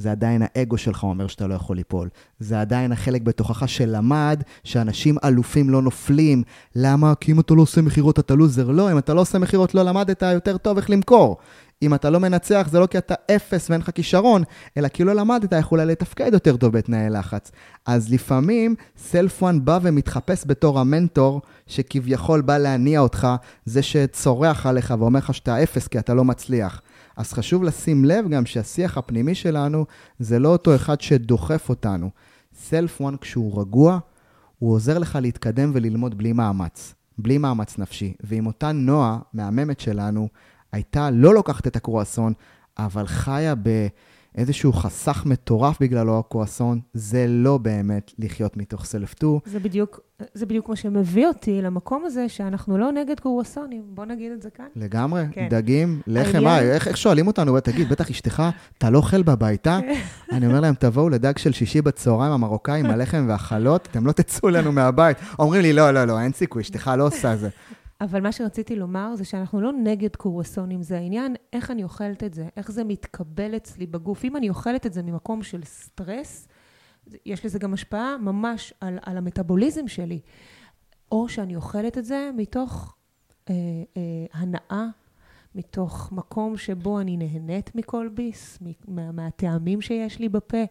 [0.00, 2.08] זה עדיין האגו שלך אומר שאתה לא יכול ליפול.
[2.38, 6.42] זה עדיין החלק בתוכך שלמד שאנשים אלופים לא נופלים.
[6.76, 7.14] למה?
[7.20, 8.70] כי אם אתה לא עושה מכירות אתה לוזר.
[8.70, 11.36] לא, אם אתה לא עושה מכירות לא למדת יותר טוב איך למכור.
[11.82, 14.42] אם אתה לא מנצח זה לא כי אתה אפס ואין לך כישרון,
[14.76, 17.50] אלא כי לא למדת איך אולי לתפקד יותר טוב בתנאי לחץ.
[17.86, 23.28] אז לפעמים סלף וואן בא ומתחפש בתור המנטור שכביכול בא להניע אותך,
[23.64, 26.82] זה שצורח עליך ואומר לך שאתה אפס כי אתה לא מצליח.
[27.20, 29.86] אז חשוב לשים לב גם שהשיח הפנימי שלנו
[30.18, 32.10] זה לא אותו אחד שדוחף אותנו.
[32.54, 33.98] סלף וואן כשהוא רגוע,
[34.58, 38.12] הוא עוזר לך להתקדם וללמוד בלי מאמץ, בלי מאמץ נפשי.
[38.20, 40.28] ואם אותה נועה, מהממת שלנו,
[40.72, 42.32] הייתה לא לוקחת את הקרואסון,
[42.78, 43.54] אבל חיה
[44.34, 49.40] באיזשהו חסך מטורף בגללו הקרואסון, זה לא באמת לחיות מתוך סלף טו.
[49.44, 50.00] זה בדיוק,
[50.34, 53.82] זה בדיוק מה שמביא אותי למקום הזה שאנחנו לא נגד קרואסונים.
[53.86, 54.66] בוא נגיד את זה כאן.
[54.76, 55.48] לגמרי, כן.
[55.50, 58.42] דגים, לחם, מה, איך, איך שואלים אותנו, תגיד, בטח אשתך,
[58.78, 59.80] אתה לא אוכל בבית, אה?
[60.32, 64.72] אני אומר להם, תבואו לדג של שישי בצהריים, המרוקאים, הלחם והחלות, אתם לא תצאו אלינו
[64.72, 65.16] מהבית.
[65.38, 67.48] אומרים לי, לא, לא, לא, אין סיכוי, אשתך לא עושה זה.
[68.00, 72.34] אבל מה שרציתי לומר זה שאנחנו לא נגד קרואסונים, זה העניין איך אני אוכלת את
[72.34, 74.24] זה, איך זה מתקבל אצלי בגוף.
[74.24, 76.48] אם אני אוכלת את זה ממקום של סטרס,
[77.26, 80.20] יש לזה גם השפעה ממש על, על המטאבוליזם שלי.
[81.12, 82.96] או שאני אוכלת את זה מתוך
[83.50, 83.54] אה,
[83.96, 84.86] אה, הנאה,
[85.54, 90.64] מתוך מקום שבו אני נהנית מכל ביס, מה, מהטעמים שיש לי בפה.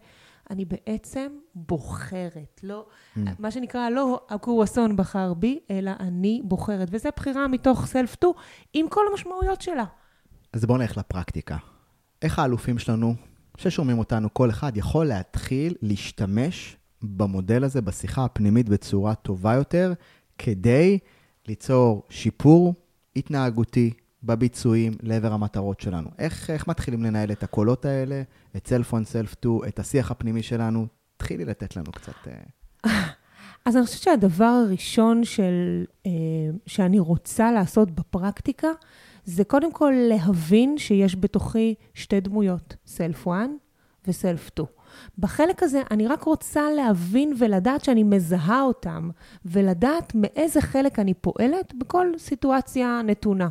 [0.50, 2.86] אני בעצם בוחרת, לא,
[3.16, 3.20] Mm.
[3.38, 6.88] מה שנקרא, לא הקרואסון בחר בי, אלא אני בוחרת.
[6.90, 8.34] וזו בחירה מתוך סלף טו,
[8.74, 9.84] עם כל המשמעויות שלה.
[10.52, 11.56] אז בואו נלך לפרקטיקה.
[12.22, 13.14] איך האלופים שלנו,
[13.56, 19.92] ששומעים אותנו, כל אחד יכול להתחיל להשתמש במודל הזה, בשיחה הפנימית בצורה טובה יותר,
[20.38, 20.98] כדי
[21.48, 22.74] ליצור שיפור
[23.16, 23.90] התנהגותי
[24.22, 26.08] בביצועים לעבר המטרות שלנו.
[26.18, 28.22] איך, איך מתחילים לנהל את הקולות האלה,
[28.56, 30.86] את 1, סלף 2, את השיח הפנימי שלנו?
[31.16, 32.28] תתחילי לתת לנו קצת...
[32.86, 32.90] אה,
[33.64, 36.10] אז אני חושבת שהדבר הראשון של, אה,
[36.66, 38.68] שאני רוצה לעשות בפרקטיקה,
[39.24, 43.34] זה קודם כל להבין שיש בתוכי שתי דמויות, סלף 1
[44.06, 44.68] וסלף 2.
[45.18, 49.10] בחלק הזה אני רק רוצה להבין ולדעת שאני מזהה אותם,
[49.44, 53.48] ולדעת מאיזה חלק אני פועלת בכל סיטואציה נתונה.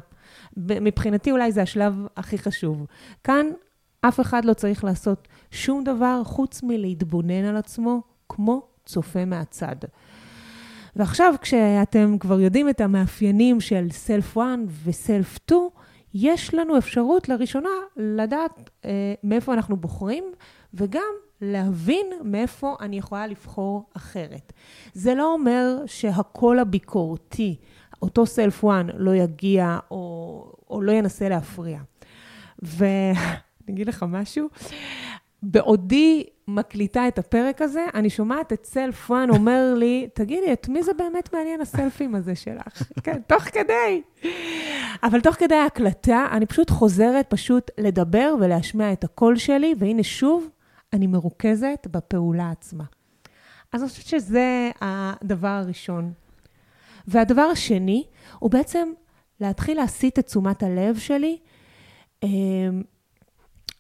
[0.58, 2.86] מבחינתי אולי זה השלב הכי חשוב.
[3.24, 3.46] כאן
[4.02, 9.76] אף אחד לא צריך לעשות שום דבר חוץ מלהתבונן על עצמו כמו צופה מהצד.
[10.96, 14.46] ועכשיו, כשאתם כבר יודעים את המאפיינים של סלף 1
[14.86, 15.62] וסלף 2,
[16.14, 20.24] יש לנו אפשרות לראשונה לדעת אה, מאיפה אנחנו בוחרים,
[20.74, 24.54] וגם להבין מאיפה אני יכולה לבחור אחרת.
[24.94, 27.56] זה לא אומר שהקול הביקורתי,
[28.02, 31.80] אותו סלף 1, לא יגיע או, או לא ינסה להפריע.
[32.62, 33.14] ואני
[33.70, 34.48] אגיד לך משהו,
[35.44, 40.84] בעודי מקליטה את הפרק הזה, אני שומעת את סלף 1 אומר לי, תגידי, את מי
[40.84, 42.82] זה באמת מעניין הסלפים הזה שלך?
[43.04, 44.02] כן, תוך כדי.
[45.04, 50.50] אבל תוך כדי ההקלטה, אני פשוט חוזרת פשוט לדבר ולהשמיע את הקול שלי, והנה שוב,
[50.94, 52.84] אני מרוכזת בפעולה עצמה.
[53.74, 56.14] אז אני חושבת שזה הדבר הראשון.
[57.08, 58.04] והדבר השני,
[58.40, 58.90] הוא בעצם
[59.40, 61.38] להתחיל להסיט את תשומת הלב שלי,
[62.24, 62.82] אמ,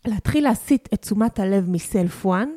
[0.05, 2.47] להתחיל להסיט את תשומת הלב מסלף 1,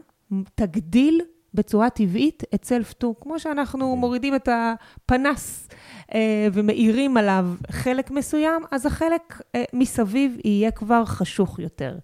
[0.54, 1.20] תגדיל
[1.54, 5.68] בצורה טבעית את סלף 2, כמו שאנחנו מורידים את הפנס
[6.14, 11.98] אה, ומאירים עליו חלק מסוים, אז החלק אה, מסביב יהיה כבר חשוך יותר.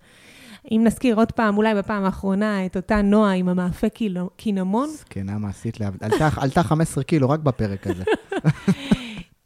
[0.72, 3.86] אם נזכיר עוד פעם, אולי בפעם האחרונה, את אותה נועה עם המאפה
[4.36, 8.04] קינמון, זקנה מעשית, עלתה, עלתה 15 קילו רק בפרק הזה.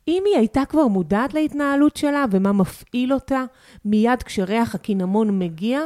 [0.09, 3.45] אם היא הייתה כבר מודעת להתנהלות שלה ומה מפעיל אותה,
[3.85, 5.81] מיד כשריח הקינמון מגיע,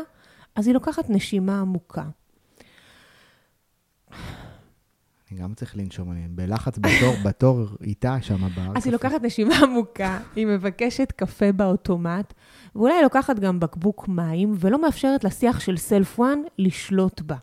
[0.56, 2.02] אז היא לוקחת נשימה עמוקה.
[5.36, 8.76] גם צריך לנשום, אני בלחץ בתור, בתור איתה שם בארץ.
[8.76, 12.34] אז היא לוקחת נשימה עמוקה, היא מבקשת קפה באוטומט,
[12.74, 16.24] ואולי לוקחת גם בקבוק מים, ולא מאפשרת לשיח של סלף 1
[16.58, 17.36] לשלוט בה.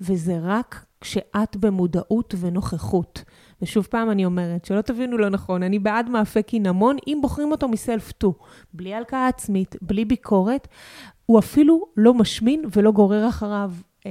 [0.00, 3.24] וזה רק כשאת במודעות ונוכחות.
[3.62, 7.68] ושוב פעם אני אומרת, שלא תבינו לא נכון, אני בעד מאפה קינמון, אם בוחרים אותו
[7.68, 8.34] מסלף טו,
[8.72, 10.68] בלי הלקאה עצמית, בלי ביקורת,
[11.26, 13.72] הוא אפילו לא משמין ולא גורר אחריו
[14.06, 14.10] אה,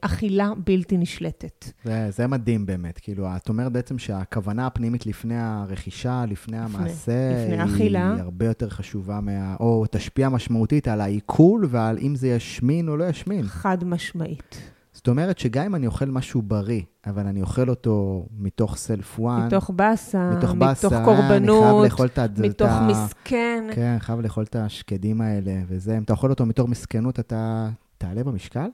[0.00, 1.64] אכילה בלתי נשלטת.
[1.84, 7.56] זה, זה מדהים באמת, כאילו, את אומרת בעצם שהכוונה הפנימית לפני הרכישה, לפני המעשה, לפני
[7.60, 8.12] האכילה.
[8.12, 12.96] היא הרבה יותר חשובה, מה, או תשפיע משמעותית על העיכול ועל אם זה ישמין או
[12.96, 13.46] לא ישמין.
[13.46, 14.72] חד משמעית.
[14.92, 19.46] זאת אומרת שגם אם אני אוכל משהו בריא, אבל אני אוכל אותו מתוך סלף וואן,
[19.46, 22.24] מתוך באסה, מתוך באסה, מתוך אני קורבנות, חייב לאכול את ה...
[22.24, 23.64] את מתוך ה- מסכן.
[23.74, 27.68] כן, אני חייב לאכול את השקדים האלה, וזה, אם אתה אוכל אותו מתוך מסכנות, אתה
[27.98, 28.68] תעלה במשקל?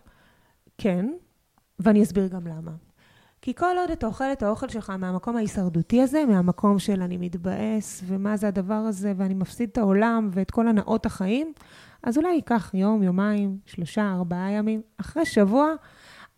[0.79, 1.07] כן,
[1.81, 2.71] ואני אסביר גם למה.
[3.43, 8.03] כי כל עוד אתה אוכל את האוכל שלך מהמקום ההישרדותי הזה, מהמקום של אני מתבאס,
[8.07, 11.53] ומה זה הדבר הזה, ואני מפסיד את העולם ואת כל הנאות החיים,
[12.03, 14.83] אז אולי ייקח יום, יומיים, שלושה, ארבעה ימים.
[15.01, 15.73] אחרי שבוע,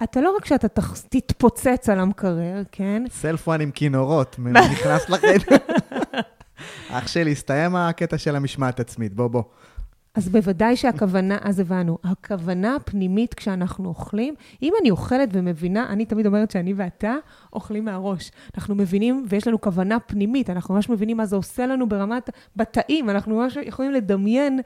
[0.02, 3.02] אתה לא רק שאתה תח- תתפוצץ על המקרר, כן?
[3.10, 5.56] סלף וואן עם כינורות, נכנס לחדר.
[6.90, 9.42] אח שלי, הסתיים הקטע של המשמעת עצמית, בוא, בוא.
[10.14, 16.26] אז בוודאי שהכוונה, אז הבנו, הכוונה הפנימית כשאנחנו אוכלים, אם אני אוכלת ומבינה, אני תמיד
[16.26, 17.14] אומרת שאני ואתה
[17.52, 18.30] אוכלים מהראש.
[18.56, 23.10] אנחנו מבינים, ויש לנו כוונה פנימית, אנחנו ממש מבינים מה זה עושה לנו ברמת, בתאים,
[23.10, 24.60] אנחנו ממש יכולים לדמיין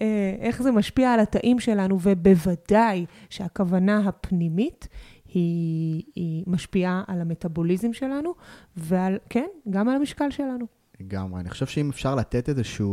[0.00, 4.88] אה, איך זה משפיע על התאים שלנו, ובוודאי שהכוונה הפנימית
[5.34, 8.34] היא, היא משפיעה על המטאבוליזם שלנו,
[8.76, 10.81] ועל, כן, גם על המשקל שלנו.
[11.02, 11.40] לגמרי.
[11.40, 12.86] אני חושב שאם אפשר לתת איזושהי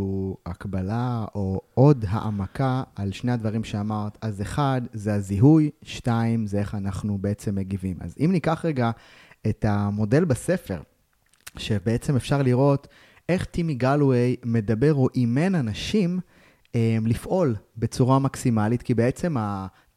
[0.45, 6.76] הקבלה או עוד העמקה על שני הדברים שאמרת, אז אחד, זה הזיהוי, שתיים, זה איך
[6.76, 7.97] אנחנו בעצם מגיבים.
[8.01, 8.91] אז אם ניקח רגע
[9.49, 10.82] את המודל בספר,
[11.57, 12.88] שבעצם אפשר לראות
[13.30, 16.20] איך טימי גלווי מדבר או אימן אנשים
[16.76, 19.36] אה, לפעול בצורה מקסימלית, כי בעצם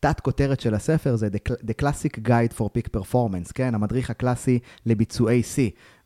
[0.05, 3.75] התת כותרת של הספר זה The, The Classic Guide for Peak Performance, כן?
[3.75, 5.59] המדריך הקלאסי לביצועי C.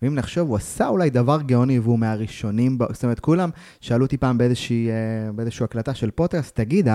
[0.02, 4.38] ואם נחשוב, הוא עשה אולי דבר גאוני והוא מהראשונים, זאת אומרת, כולם שאלו אותי פעם
[4.38, 6.88] באיזושהי, אה, הקלטה של פודקאסט, תגיד,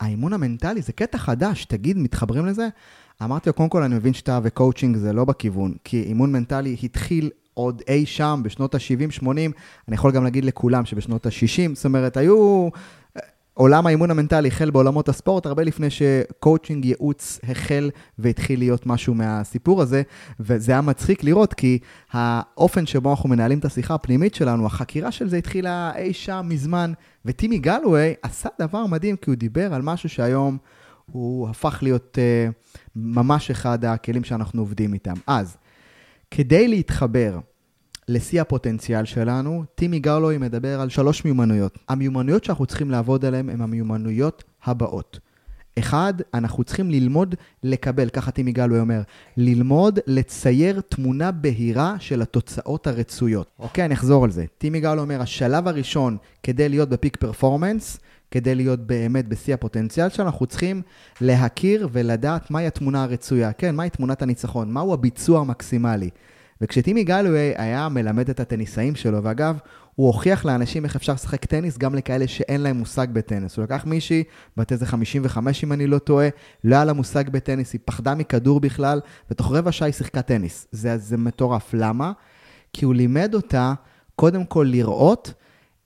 [0.00, 2.68] האימון המנטלי זה קטע חדש, תגיד, מתחברים לזה?
[3.22, 7.30] אמרתי לו, קודם כל, אני מבין שאתה וקואוצ'ינג זה לא בכיוון, כי אימון מנטלי התחיל
[7.54, 9.26] עוד אי שם בשנות ה-70-80,
[9.88, 12.68] אני יכול גם להגיד לכולם שבשנות ה-60, זאת אומרת, היו...
[13.58, 19.82] עולם האימון המנטלי החל בעולמות הספורט הרבה לפני שקואוצ'ינג ייעוץ החל והתחיל להיות משהו מהסיפור
[19.82, 20.02] הזה,
[20.40, 21.78] וזה היה מצחיק לראות, כי
[22.12, 26.92] האופן שבו אנחנו מנהלים את השיחה הפנימית שלנו, החקירה של זה התחילה אי שם מזמן,
[27.24, 30.58] וטימי גלווי עשה דבר מדהים, כי הוא דיבר על משהו שהיום
[31.12, 32.52] הוא הפך להיות uh,
[32.96, 35.14] ממש אחד הכלים שאנחנו עובדים איתם.
[35.26, 35.56] אז,
[36.30, 37.38] כדי להתחבר
[38.08, 41.78] לשיא הפוטנציאל שלנו, טימי גרלוי מדבר על שלוש מיומנויות.
[41.88, 45.18] המיומנויות שאנחנו צריכים לעבוד עליהן הן המיומנויות הבאות.
[45.78, 49.02] אחד, אנחנו צריכים ללמוד לקבל, ככה טימי גלווי אומר,
[49.36, 53.50] ללמוד לצייר תמונה בהירה של התוצאות הרצויות.
[53.58, 54.44] אוקיי, אני אחזור על זה.
[54.58, 57.98] טימי גלווי אומר, השלב הראשון כדי להיות בפיק פרפורמנס,
[58.30, 60.82] כדי להיות באמת בשיא הפוטנציאל שלנו, אנחנו צריכים
[61.20, 63.52] להכיר ולדעת מהי התמונה הרצויה.
[63.52, 66.10] כן, מהי תמונת הניצחון, מהו הביצוע המקסימלי.
[66.60, 69.58] וכשטימי גלווי היה מלמד את הטניסאים שלו, ואגב,
[69.94, 73.56] הוא הוכיח לאנשים איך אפשר לשחק טניס גם לכאלה שאין להם מושג בטניס.
[73.56, 74.24] הוא לקח מישהי,
[74.56, 76.28] בת איזה 55 אם אני לא טועה,
[76.64, 79.00] לא היה לה מושג בטניס, היא פחדה מכדור בכלל,
[79.30, 80.66] ותוך רבע שעה היא שיחקה טניס.
[80.72, 81.74] זה, זה מטורף.
[81.74, 82.12] למה?
[82.72, 83.74] כי הוא לימד אותה
[84.16, 85.34] קודם כל לראות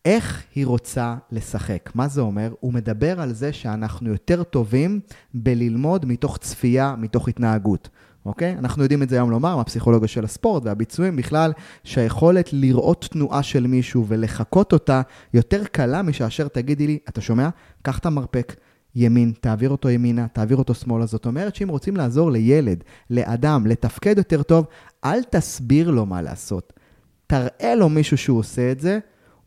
[0.04, 1.90] איך היא רוצה לשחק.
[1.94, 2.52] מה זה אומר?
[2.60, 5.00] הוא מדבר על זה שאנחנו יותר טובים
[5.34, 7.88] בללמוד מתוך צפייה, מתוך התנהגות.
[8.26, 8.56] אוקיי?
[8.58, 11.52] אנחנו יודעים את זה היום לומר, מהפסיכולוגיה של הספורט והביצועים בכלל,
[11.84, 15.02] שהיכולת לראות תנועה של מישהו ולחקות אותה
[15.34, 17.48] יותר קלה משאשר תגידי לי, אתה שומע?
[17.82, 18.54] קח את המרפק.
[18.94, 21.06] ימין, תעביר אותו ימינה, תעביר אותו שמאלה.
[21.06, 24.66] זאת אומרת שאם רוצים לעזור לילד, לאדם, לתפקד יותר טוב,
[25.04, 26.72] אל תסביר לו מה לעשות.
[27.26, 28.98] תראה לו מישהו שהוא עושה את זה,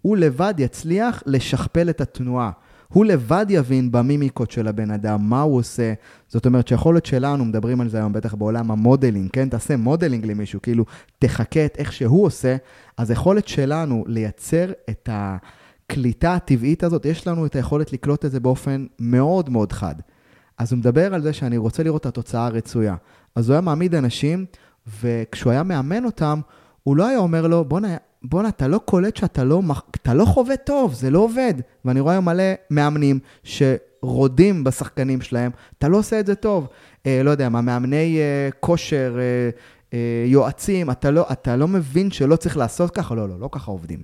[0.02, 2.52] הוא לבד יצליח לשכפל את התנועה.
[2.94, 5.94] הוא לבד יבין במימיקות של הבן אדם, מה הוא עושה.
[6.28, 9.50] זאת אומרת שיכולת שלנו, מדברים על זה היום בטח בעולם ה modeling, כן?
[9.50, 10.86] תעשה modeling למישהו, כאילו
[11.20, 12.56] תחכה את איך שהוא עושה,
[12.98, 18.40] אז היכולת שלנו לייצר את הקליטה הטבעית הזאת, יש לנו את היכולת לקלוט את זה
[18.40, 19.96] באופן מאוד מאוד חד.
[20.58, 22.96] אז הוא מדבר על זה שאני רוצה לראות את התוצאה הרצויה.
[23.36, 24.46] אז הוא היה מעמיד אנשים,
[25.02, 26.40] וכשהוא היה מאמן אותם,
[26.84, 29.62] הוא לא היה אומר לו, בוא'נה, בואנה, אתה לא קולט שאתה לא,
[29.96, 31.54] אתה לא חובט טוב, זה לא עובד.
[31.86, 36.68] ואני רואה מלא מאמנים שרודים בשחקנים שלהם, אתה לא עושה את זה טוב.
[37.06, 39.50] אה, לא יודע מה, מאמני אה, כושר, אה,
[39.94, 43.16] אה, יועצים, אתה לא, אתה לא מבין שלא צריך לעשות ככה?
[43.16, 44.04] לא, לא, לא ככה עובדים.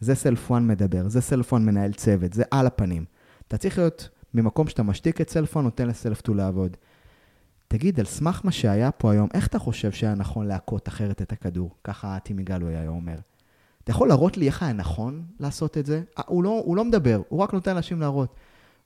[0.00, 3.04] זה סלפון מדבר, זה סלפון מנהל צוות, זה על הפנים.
[3.48, 6.76] אתה צריך להיות ממקום שאתה משתיק את סלפון, נותן לסלפטו לעבוד.
[7.68, 11.32] תגיד, על סמך מה שהיה פה היום, איך אתה חושב שהיה נכון להכות אחרת את
[11.32, 11.70] הכדור?
[11.84, 13.16] ככה טימי גלוי היה אומר.
[13.86, 16.02] אתה יכול להראות לי איך היה נכון לעשות את זה?
[16.18, 18.34] אה, הוא לא, הוא לא מדבר, הוא רק נותן לאנשים להראות.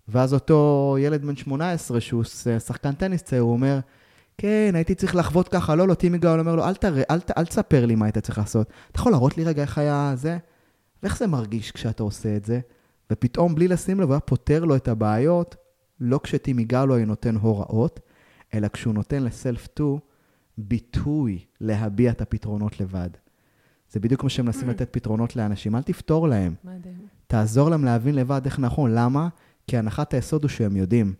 [0.09, 2.25] ואז אותו ילד בן 18, שהוא
[2.59, 3.79] שחקן טניס צעיר, הוא אומר,
[4.39, 7.45] כן, הייתי צריך לחוות ככה, לא, לא, טימי גאול אומר לו, אל, תראה, אל, אל
[7.45, 8.71] תספר לי מה היית צריך לעשות.
[8.91, 10.39] אתה יכול להראות לי רגע איך היה זה?
[11.03, 12.61] ואיך זה מרגיש כשאתה עושה את זה?
[13.13, 15.57] ופתאום, בלי לשים לב, הוא היה פותר לו את הבעיות,
[16.01, 18.01] לא כשטימי גאלוי נותן הוראות,
[18.55, 20.01] אלא כשהוא נותן לסלף-טו
[20.59, 23.11] ביטוי להביע את הפתרונות לבד.
[23.91, 24.71] זה בדיוק כמו שהם מנסים mm.
[24.71, 26.55] לתת פתרונות לאנשים, אל תפתור להם.
[26.65, 27.07] מדהים.
[27.27, 28.95] תעזור להם להבין לבד איך נכון.
[28.95, 29.29] למה?
[29.67, 31.15] כי הנחת היסוד הוא שהם יודעים.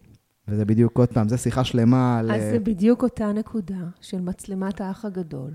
[0.49, 2.31] וזה בדיוק, עוד פעם, זו שיחה שלמה על...
[2.31, 5.51] אז זה בדיוק אותה נקודה של מצלמת האח הגדול,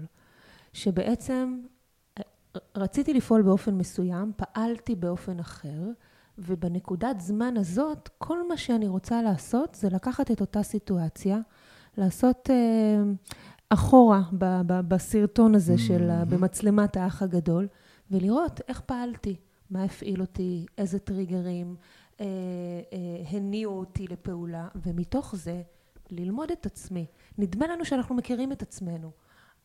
[0.73, 1.57] שבעצם
[2.75, 5.81] רציתי לפעול באופן מסוים, פעלתי באופן אחר,
[6.37, 11.37] ובנקודת זמן הזאת, כל מה שאני רוצה לעשות זה לקחת את אותה סיטואציה,
[11.97, 13.03] לעשות אה,
[13.69, 15.77] אחורה ב, ב, בסרטון הזה mm-hmm.
[15.77, 17.67] של, במצלמת האח הגדול,
[18.11, 19.35] ולראות איך פעלתי,
[19.69, 21.75] מה הפעיל אותי, איזה טריגרים
[22.21, 22.25] אה,
[22.93, 25.61] אה, הניעו אותי לפעולה, ומתוך זה
[26.11, 27.05] ללמוד את עצמי.
[27.37, 29.11] נדמה לנו שאנחנו מכירים את עצמנו,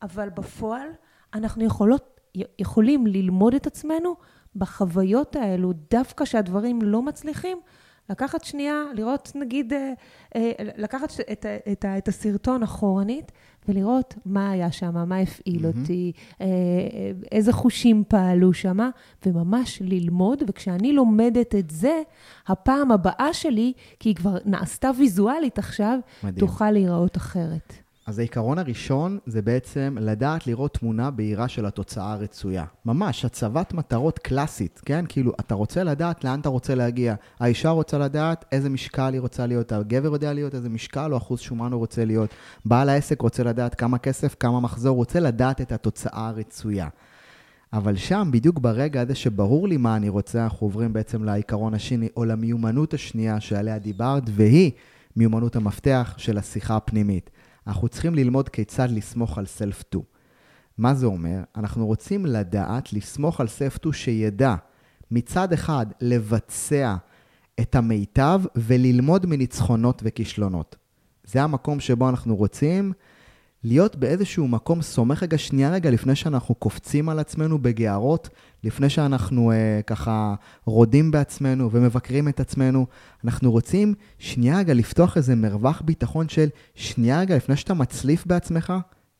[0.02, 0.88] אבל בפועל
[1.34, 2.20] אנחנו יכולות,
[2.58, 4.14] יכולים ללמוד את עצמנו
[4.56, 7.58] בחוויות האלו, דווקא שהדברים לא מצליחים,
[8.10, 9.92] לקחת שנייה, לראות נגיד, אה,
[10.36, 13.32] אה, לקחת את, את, את הסרטון אחורנית
[13.68, 15.80] ולראות מה היה שם, מה הפעיל mm-hmm.
[15.80, 16.46] אותי, אה,
[17.32, 18.78] איזה חושים פעלו שם,
[19.26, 22.02] וממש ללמוד, וכשאני לומדת את זה,
[22.46, 26.46] הפעם הבאה שלי, כי היא כבר נעשתה ויזואלית עכשיו, מדהים.
[26.46, 27.72] תוכל להיראות אחרת.
[28.10, 32.64] אז העיקרון הראשון זה בעצם לדעת לראות תמונה בהירה של התוצאה הרצויה.
[32.86, 35.04] ממש, הצבת מטרות קלאסית, כן?
[35.08, 37.14] כאילו, אתה רוצה לדעת לאן אתה רוצה להגיע.
[37.40, 41.40] האישה רוצה לדעת איזה משקל היא רוצה להיות, הגבר יודע להיות איזה משקל או אחוז
[41.40, 42.30] שומן הוא רוצה להיות.
[42.64, 46.88] בעל העסק רוצה לדעת כמה כסף, כמה מחזור, רוצה לדעת את התוצאה הרצויה.
[47.72, 52.08] אבל שם, בדיוק ברגע הזה שברור לי מה אני רוצה, אנחנו עוברים בעצם לעיקרון השני,
[52.16, 54.70] או למיומנות השנייה שעליה דיברת, והיא
[55.16, 57.30] מיומנות המפתח של השיחה הפנימית.
[57.66, 59.98] אנחנו צריכים ללמוד כיצד לסמוך על self-to.
[60.78, 61.38] מה זה אומר?
[61.56, 64.54] אנחנו רוצים לדעת, לסמוך על self-to שידע
[65.10, 66.96] מצד אחד לבצע
[67.60, 70.76] את המיטב וללמוד מניצחונות וכישלונות.
[71.24, 72.92] זה המקום שבו אנחנו רוצים
[73.64, 78.28] להיות באיזשהו מקום סומך רגע, שנייה רגע, לפני שאנחנו קופצים על עצמנו בגערות,
[78.64, 80.34] לפני שאנחנו אה, ככה
[80.64, 82.86] רודים בעצמנו ומבקרים את עצמנו,
[83.24, 88.72] אנחנו רוצים שנייה רגע לפתוח איזה מרווח ביטחון של שנייה רגע, לפני שאתה מצליף בעצמך,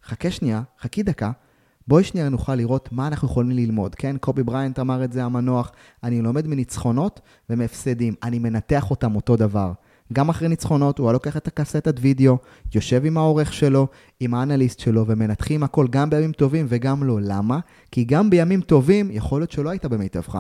[0.04, 1.30] חכה שנייה, חכי דקה,
[1.88, 4.16] בואי שנייה נוכל לראות מה אנחנו יכולים ללמוד, כן?
[4.20, 5.72] קובי בריינט אמר את זה המנוח,
[6.02, 7.20] אני לומד מניצחונות
[7.50, 9.72] ומהפסדים, אני מנתח אותם אותו דבר.
[10.12, 12.38] גם אחרי ניצחונות, הוא היה לוקח את הקסטת וידאו,
[12.74, 13.86] יושב עם העורך שלו,
[14.20, 17.18] עם האנליסט שלו, ומנתחים הכל גם בימים טובים וגם לא.
[17.22, 17.58] למה?
[17.90, 20.38] כי גם בימים טובים, יכול להיות שלא היית במיטבך.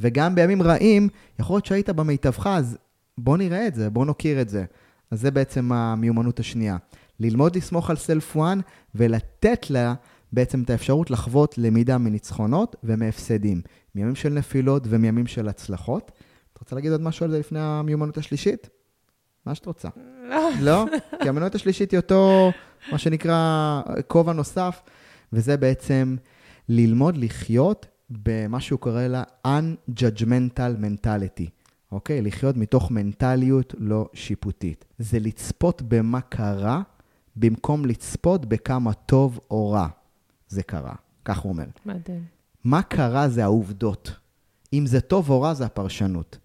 [0.00, 1.08] וגם בימים רעים,
[1.38, 2.78] יכול להיות שהיית במיטבך, אז
[3.18, 4.64] בוא נראה את זה, בוא נוקיר את זה.
[5.10, 6.76] אז זה בעצם המיומנות השנייה.
[7.20, 8.60] ללמוד לסמוך על סלף וואן
[8.94, 9.94] ולתת לה
[10.32, 13.60] בעצם את האפשרות לחוות למידה מניצחונות ומהפסדים.
[13.94, 16.12] מימים של נפילות ומימים של הצלחות.
[16.52, 18.68] אתה רוצה להגיד עוד משהו על זה לפני המיומנות השלישית?
[19.46, 19.88] מה שאת רוצה.
[20.28, 20.48] לא.
[20.60, 20.84] לא?
[21.22, 22.52] כי המנועית השלישית היא אותו,
[22.92, 24.82] מה שנקרא, כובע נוסף,
[25.32, 26.16] וזה בעצם
[26.68, 31.48] ללמוד לחיות במה שהוא קורא לה un-judgmental mentality.
[31.92, 32.22] אוקיי?
[32.22, 34.84] לחיות מתוך מנטליות לא שיפוטית.
[34.98, 36.82] זה לצפות במה קרה,
[37.36, 39.88] במקום לצפות בכמה טוב או רע
[40.48, 40.94] זה קרה.
[41.24, 41.64] כך הוא אומר.
[41.86, 42.24] מדהים.
[42.64, 44.12] מה קרה זה העובדות.
[44.72, 46.38] אם זה טוב או רע זה הפרשנות.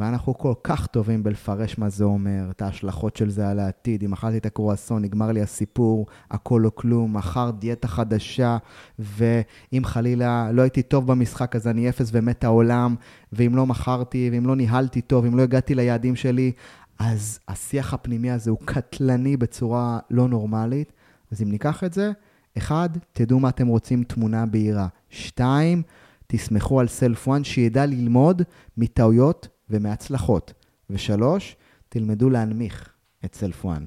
[0.00, 4.02] ואנחנו כל כך טובים בלפרש מה זה אומר, את ההשלכות של זה על העתיד.
[4.04, 8.56] אם אכלתי את הקרואסון, נגמר לי הסיפור, הכל או כלום, מחר דיאטה חדשה,
[8.98, 12.94] ואם חלילה לא הייתי טוב במשחק, אז אני אפס ומת העולם,
[13.32, 16.52] ואם לא מכרתי, ואם לא ניהלתי טוב, אם לא הגעתי ליעדים שלי,
[16.98, 20.92] אז השיח הפנימי הזה הוא קטלני בצורה לא נורמלית.
[21.32, 22.12] אז אם ניקח את זה,
[22.58, 24.86] אחד, תדעו מה אתם רוצים, תמונה בהירה.
[25.10, 25.82] שתיים,
[26.26, 28.42] תסמכו על סלף וואן שידע ללמוד
[28.76, 30.52] מטעויות ומהצלחות.
[30.90, 31.56] ושלוש,
[31.88, 32.88] תלמדו להנמיך
[33.24, 33.84] את סלף וואן.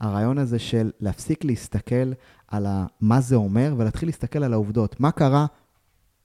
[0.00, 2.12] הרעיון הזה של להפסיק להסתכל
[2.48, 2.66] על
[3.00, 5.00] מה זה אומר ולהתחיל להסתכל על העובדות.
[5.00, 5.46] מה קרה?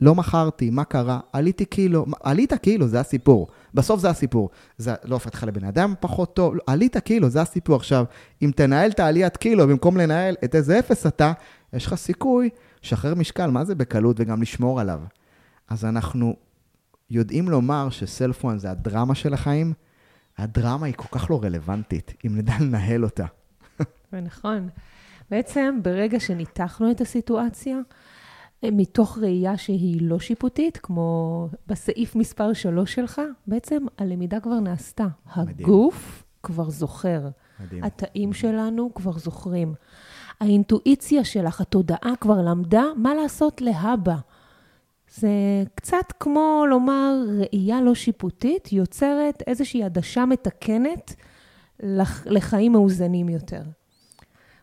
[0.02, 1.20] לא מכרתי, מה קרה?
[1.34, 3.48] עליתי קילו, עלית קילו, זה הסיפור.
[3.74, 4.50] בסוף זה הסיפור.
[4.78, 7.76] זה לא הופך אותך לבן אדם פחות טוב, לא, עלית קילו, זה הסיפור.
[7.76, 8.06] עכשיו,
[8.42, 11.34] אם תנהל את העליית קילו במקום לנהל את איזה אפס אתה,
[11.74, 12.50] יש לך סיכוי
[12.84, 15.00] לשחרר משקל, מה זה בקלות, וגם לשמור עליו.
[15.70, 16.36] אז אנחנו
[17.10, 19.74] יודעים לומר שסלף וואן זה הדרמה של החיים,
[20.38, 23.26] הדרמה היא כל כך לא רלוונטית, אם נדע לנהל אותה.
[24.14, 24.70] ונכון.
[25.32, 27.78] בעצם, ברגע שניתחנו את הסיטואציה,
[28.64, 35.08] מתוך ראייה שהיא לא שיפוטית, כמו בסעיף מספר 3 שלך, בעצם הלמידה כבר נעשתה.
[35.38, 35.56] מדהים.
[35.60, 37.22] הגוף כבר זוכר.
[37.60, 37.84] מדהים.
[37.84, 39.74] התאים שלנו כבר זוכרים.
[40.40, 44.16] האינטואיציה שלך, התודעה כבר למדה מה לעשות להבא.
[45.16, 45.30] זה
[45.76, 51.16] קצת כמו לומר, ראייה לא שיפוטית יוצרת איזושהי עדשה מתקנת
[52.26, 53.62] לחיים מאוזנים יותר.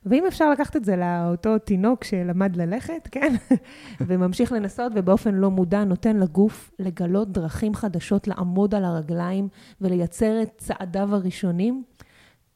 [0.07, 3.34] ואם אפשר לקחת את זה לאותו תינוק שלמד ללכת, כן?
[4.07, 9.48] וממשיך לנסות ובאופן לא מודע נותן לגוף לגלות דרכים חדשות לעמוד על הרגליים
[9.80, 11.84] ולייצר את צעדיו הראשונים,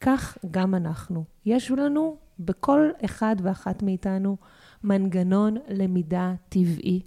[0.01, 1.23] כך גם אנחנו.
[1.45, 4.37] יש לנו, בכל אחד ואחת מאיתנו,
[4.83, 7.01] מנגנון למידה טבעי,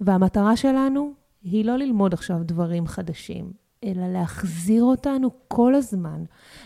[0.00, 1.12] והמטרה שלנו
[1.42, 3.52] היא לא ללמוד עכשיו דברים חדשים,
[3.84, 6.24] אלא להחזיר אותנו כל הזמן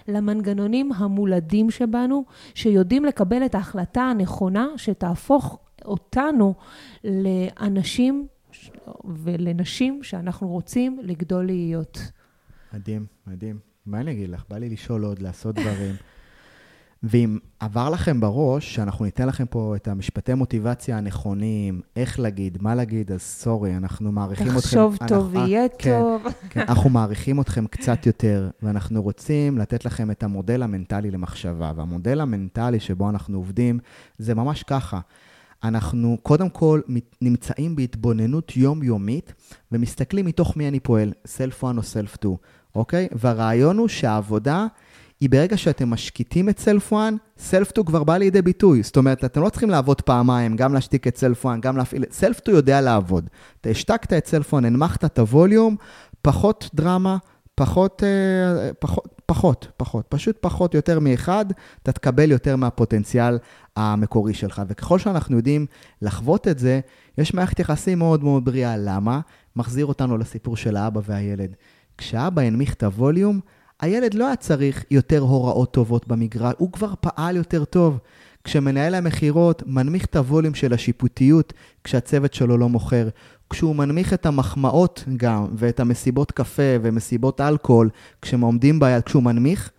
[0.08, 2.24] למנגנונים המולדים שבנו,
[2.54, 6.54] שיודעים לקבל את ההחלטה הנכונה שתהפוך אותנו
[7.04, 8.26] לאנשים
[9.04, 11.98] ולנשים שאנחנו רוצים לגדול להיות.
[12.72, 13.58] מדהים, מדהים.
[13.86, 14.44] מה אני אגיד לך?
[14.48, 15.94] בא לי לשאול עוד, לעשות דברים.
[17.09, 22.74] ואם עבר לכם בראש שאנחנו ניתן לכם פה את המשפטי מוטיבציה הנכונים, איך להגיד, מה
[22.74, 24.59] להגיד, אז סורי, אנחנו מעריכים אתכם.
[24.61, 26.26] תחשוב טוב, אנחנו, יהיה כן, טוב.
[26.50, 31.72] כן, אנחנו מעריכים אתכם קצת יותר, ואנחנו רוצים לתת לכם את המודל המנטלי למחשבה.
[31.76, 33.78] והמודל המנטלי שבו אנחנו עובדים,
[34.18, 35.00] זה ממש ככה.
[35.64, 36.80] אנחנו קודם כל
[37.22, 39.32] נמצאים בהתבוננות יומיומית
[39.72, 42.36] ומסתכלים מתוך מי אני פועל, self one או self two,
[42.74, 43.09] אוקיי?
[43.12, 44.66] והרעיון הוא שהעבודה...
[45.20, 46.98] היא ברגע שאתם משקיטים את סלף 1,
[47.38, 48.82] סלף 2 כבר בא לידי ביטוי.
[48.82, 52.04] זאת אומרת, אתם לא צריכים לעבוד פעמיים, גם להשתיק את סלף 1, גם להפעיל...
[52.10, 53.30] סלף 2 יודע לעבוד.
[53.60, 55.76] אתה השתקת את סלף 1, הנמכת את הווליום,
[56.22, 57.16] פחות דרמה,
[57.54, 61.46] פחות, אה, פחות, פחות, פחות, פשוט פחות יותר מאחד,
[61.82, 63.38] אתה תקבל יותר מהפוטנציאל
[63.76, 64.62] המקורי שלך.
[64.68, 65.66] וככל שאנחנו יודעים
[66.02, 66.80] לחוות את זה,
[67.18, 68.76] יש מערכת יחסים מאוד מאוד בריאה.
[68.76, 69.20] למה?
[69.56, 71.56] מחזיר אותנו לסיפור של האבא והילד.
[71.98, 73.40] כשאבא הנמיך את הווליום,
[73.80, 77.98] הילד לא היה צריך יותר הוראות טובות במגרש, הוא כבר פעל יותר טוב.
[78.44, 81.52] כשמנהל המכירות מנמיך את הווליום של השיפוטיות
[81.84, 83.08] כשהצוות שלו לא מוכר,
[83.50, 87.90] כשהוא מנמיך את המחמאות גם, ואת המסיבות קפה ומסיבות אלכוהול,
[88.22, 89.70] כשהם עומדים ביד, כשהוא מנמיך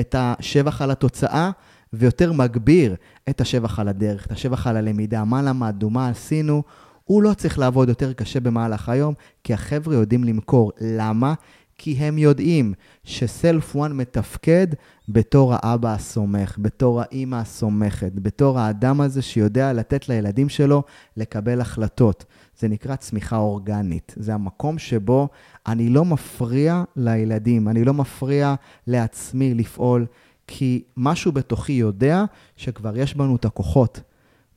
[0.00, 1.50] את השבח על התוצאה,
[1.92, 2.94] ויותר מגביר
[3.28, 6.62] את השבח על הדרך, את השבח על הלמידה, מה למדנו, מה עשינו,
[7.04, 10.72] הוא לא צריך לעבוד יותר קשה במהלך היום, כי החבר'ה יודעים למכור.
[10.80, 11.34] למה?
[11.82, 12.74] כי הם יודעים
[13.04, 14.66] שסלף וואן מתפקד
[15.08, 20.82] בתור האבא הסומך, בתור האימא הסומכת, בתור האדם הזה שיודע לתת לילדים שלו
[21.16, 22.24] לקבל החלטות.
[22.58, 24.14] זה נקרא צמיחה אורגנית.
[24.16, 25.28] זה המקום שבו
[25.66, 28.54] אני לא מפריע לילדים, אני לא מפריע
[28.86, 30.06] לעצמי לפעול,
[30.46, 32.24] כי משהו בתוכי יודע
[32.56, 34.00] שכבר יש בנו את הכוחות.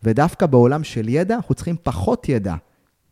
[0.03, 2.55] ודווקא בעולם של ידע, אנחנו צריכים פחות ידע,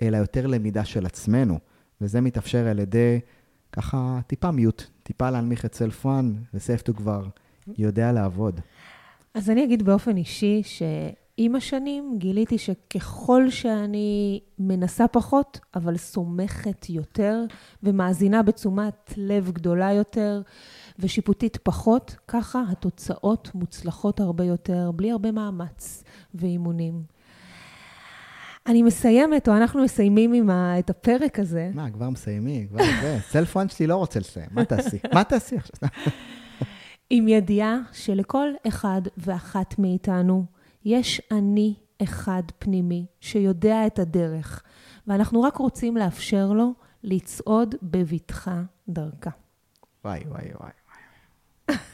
[0.02, 1.60] אלא יותר למידה של עצמנו.
[2.02, 3.20] וזה מתאפשר על ידי
[3.72, 6.10] ככה טיפה מיוט, טיפה להנמיך את 1,
[6.54, 7.26] וסייפטו כבר
[7.78, 8.60] יודע לעבוד.
[9.34, 17.44] אז אני אגיד באופן אישי שעם השנים גיליתי שככל שאני מנסה פחות, אבל סומכת יותר
[17.84, 20.42] ומאזינה בתשומת לב גדולה יותר
[21.00, 26.04] ושיפוטית פחות, ככה התוצאות מוצלחות הרבה יותר, בלי הרבה מאמץ
[26.36, 27.04] ואימונים.
[28.68, 31.70] אני מסיימת, או אנחנו מסיימים עם ה, את הפרק הזה.
[31.74, 33.18] מה, כבר מסיימים, כבר זה.
[33.32, 34.98] סלפון שלי לא רוצה לסיים, מה תעשי?
[35.14, 35.90] מה תעשי עכשיו?
[37.10, 40.46] עם ידיעה שלכל אחד ואחת מאיתנו
[40.86, 44.64] יש אני אחד פנימי שיודע את הדרך,
[45.08, 49.30] ואנחנו רק רוצים לאפשר לו לצעוד בבטחה דרכה.
[50.06, 50.72] וואי, וואי, וואי.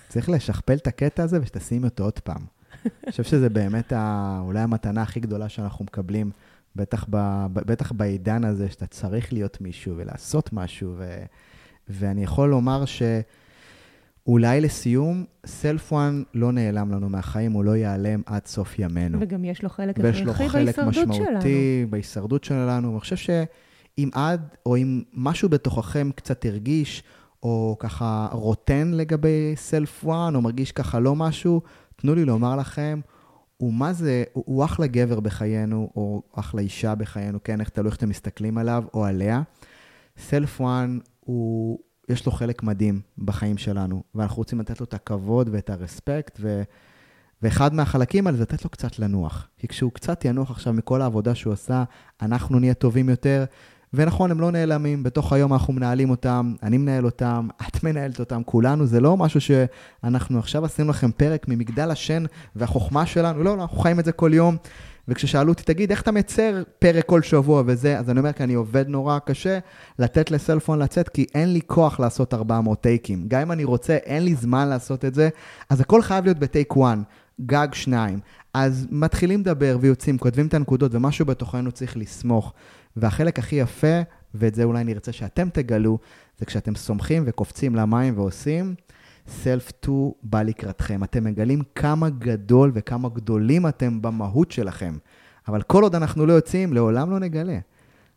[0.08, 2.46] צריך לשכפל את הקטע הזה ושתשימי אותו עוד פעם.
[2.86, 4.40] אני חושב שזה באמת ה...
[4.44, 6.32] אולי המתנה הכי גדולה שאנחנו מקבלים
[6.78, 11.24] בטח, ב, בטח בעידן הזה שאתה צריך להיות מישהו ולעשות משהו, ו,
[11.90, 18.46] ואני יכול לומר שאולי לסיום, סלף וואן לא נעלם לנו מהחיים, הוא לא ייעלם עד
[18.46, 19.18] סוף ימינו.
[19.22, 20.96] וגם יש לו חלק הכרחי בהישרדות שלנו.
[20.96, 22.92] ויש לו חלק משמעותי בהישרדות שלנו.
[22.92, 27.04] אני חושב שאם עד, או אם משהו בתוככם קצת הרגיש,
[27.44, 31.62] או ככה רוטן לגבי סלף וואן, או מרגיש ככה לא משהו,
[31.96, 33.00] תנו לי לומר לכם,
[33.58, 37.88] הוא מה זה, הוא, הוא אחלה גבר בחיינו, או אחלה אישה בחיינו, כן, איך תלוי
[37.90, 39.42] איך אתם מסתכלים עליו או עליה.
[40.18, 41.80] סלף וואן, הוא,
[42.10, 46.64] יש לו חלק מדהים בחיים שלנו, ואנחנו רוצים לתת לו את הכבוד ואת הרספקט, ו,
[47.42, 49.48] ואחד מהחלקים האלה זה לתת לו קצת לנוח.
[49.58, 51.84] כי כשהוא קצת ינוח עכשיו מכל העבודה שהוא עשה,
[52.22, 53.46] אנחנו נהיה טובים יותר,
[53.94, 58.42] ונכון, הם לא נעלמים, בתוך היום אנחנו מנהלים אותם, אני מנהל אותם, את מנהלת אותם,
[58.46, 62.24] כולנו, זה לא משהו שאנחנו עכשיו עשינו לכם פרק ממגדל השן
[62.56, 64.58] והחוכמה שלנו, לא, לא, אנחנו חיים את זה כל יום.
[65.08, 68.54] וכששאלו אותי, תגיד, איך אתה מייצר פרק כל שבוע וזה, אז אני אומר, כי אני
[68.54, 69.60] עובד נורא קשה
[70.00, 73.26] לתת לסלפון לצאת, כי אין לי כוח לעשות 400 טייקים.
[73.28, 75.30] גם אם אני רוצה, אין לי זמן לעשות את זה,
[75.70, 76.98] אז הכל חייב להיות בטייק 1,
[77.42, 78.20] גג 2.
[78.54, 82.54] אז מתחילים לדבר ויוצאים, כותבים את הנקודות, ומשהו בתוכנו צריך לסמוך.
[82.98, 84.02] והחלק הכי יפה,
[84.34, 85.98] ואת זה אולי נרצה שאתם תגלו,
[86.40, 88.76] זה כשאתם סומכים וקופצים למים ועושים,
[89.28, 89.92] self-to
[90.24, 91.04] בא לקראתכם.
[91.04, 94.98] אתם מגלים כמה גדול וכמה גדולים אתם במהות שלכם.
[95.48, 97.60] אבל כל עוד אנחנו לא יוצאים, לעולם לא נגלה.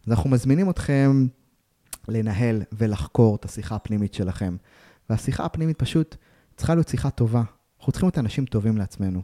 [0.07, 1.27] אז אנחנו מזמינים אתכם
[2.09, 4.57] לנהל ולחקור את השיחה הפנימית שלכם.
[5.11, 6.17] והשיחה הפנימית פשוט
[6.57, 7.43] צריכה להיות שיחה טובה.
[7.79, 9.23] אנחנו צריכים להיות אנשים טובים לעצמנו,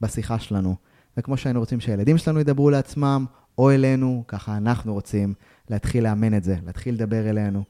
[0.00, 0.76] בשיחה שלנו.
[1.16, 3.26] וכמו שהיינו רוצים שהילדים שלנו ידברו לעצמם,
[3.58, 5.34] או אלינו, ככה אנחנו רוצים
[5.70, 7.64] להתחיל לאמן את זה, להתחיל לדבר אלינו.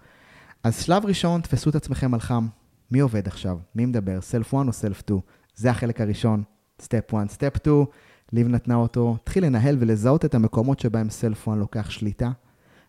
[0.62, 2.46] אז שלב ראשון, תפסו את עצמכם על חם.
[2.90, 3.58] מי עובד עכשיו?
[3.74, 4.20] מי מדבר?
[4.20, 5.20] self 1 או self 2?
[5.54, 6.42] זה החלק הראשון,
[6.82, 7.30] step 1.
[7.30, 7.84] step 2,
[8.32, 12.30] ליב נתנה אותו, להתחיל לנהל ולזהות את המקומות שבהם self 1 לוקח שליטה,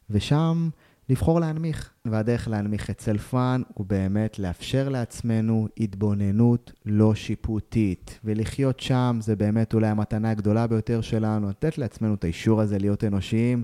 [0.09, 0.69] ושם
[1.09, 1.89] לבחור להנמיך.
[2.05, 8.19] והדרך להנמיך את סלף 1 הוא באמת לאפשר לעצמנו התבוננות לא שיפוטית.
[8.23, 13.03] ולחיות שם זה באמת אולי המתנה הגדולה ביותר שלנו, לתת לעצמנו את האישור הזה להיות
[13.03, 13.63] אנושיים.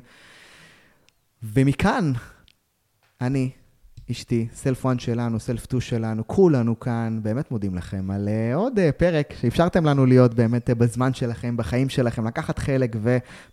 [1.44, 2.12] ומכאן,
[3.22, 3.50] אני,
[4.12, 8.80] אשתי, סלף 1 שלנו, סלף 2 שלנו, כולנו כאן, באמת מודים לכם על uh, עוד
[8.80, 12.96] uh, פרק שאפשרתם לנו להיות באמת uh, בזמן שלכם, בחיים שלכם, לקחת חלק,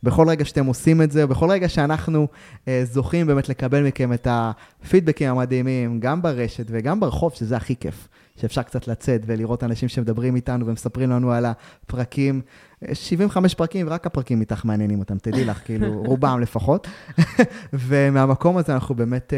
[0.02, 2.28] ובכל רגע שאתם עושים את זה, בכל רגע שאנחנו
[2.64, 8.08] uh, זוכים באמת לקבל מכם את הפידבקים המדהימים, גם ברשת וגם ברחוב, שזה הכי כיף.
[8.36, 12.40] שאפשר קצת לצאת ולראות אנשים שמדברים איתנו ומספרים לנו על הפרקים.
[12.92, 16.88] 75 פרקים, ורק הפרקים איתך מעניינים אותם, תדעי לך, כאילו, רובם לפחות.
[17.72, 19.32] ומהמקום הזה אנחנו באמת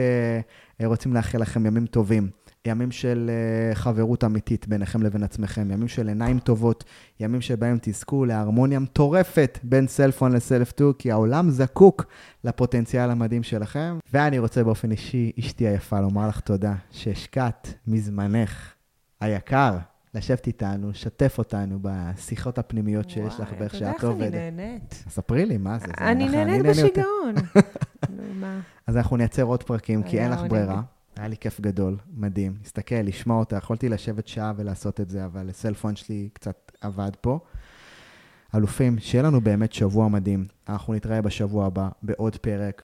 [0.81, 2.29] uh, רוצים לאחל לכם ימים טובים.
[2.67, 6.85] ימים של uh, חברות אמיתית ביניכם לבין עצמכם, ימים של עיניים טובות,
[7.21, 12.05] ימים שבהם תזכו להרמוניה מטורפת בין סלפון לסלף 2, כי העולם זקוק
[12.45, 13.99] לפוטנציאל המדהים שלכם.
[14.13, 18.74] ואני רוצה באופן אישי, אשתי היפה, לומר לך תודה שהשקעת מזמנך
[19.25, 19.79] היקר
[20.15, 24.05] לשבת איתנו, שתף אותנו בשיחות הפנימיות שיש לך ואיך שאת עובדת.
[24.05, 25.05] אתה יודע איך אני נהנית.
[25.09, 25.87] ספרי לי, מה זה?
[25.99, 27.35] אני נהנית בשיגעון.
[28.87, 30.83] אז אנחנו נייצר עוד פרקים, כי אין לך ברירה.
[31.17, 32.57] היה לי כיף גדול, מדהים.
[32.63, 37.39] להסתכל, לשמוע אותה, יכולתי לשבת שעה ולעשות את זה, אבל הסלפון שלי קצת עבד פה.
[38.55, 40.47] אלופים, שיהיה לנו באמת שבוע מדהים.
[40.69, 42.73] אנחנו נתראה בשבוע הבא בעוד פרק.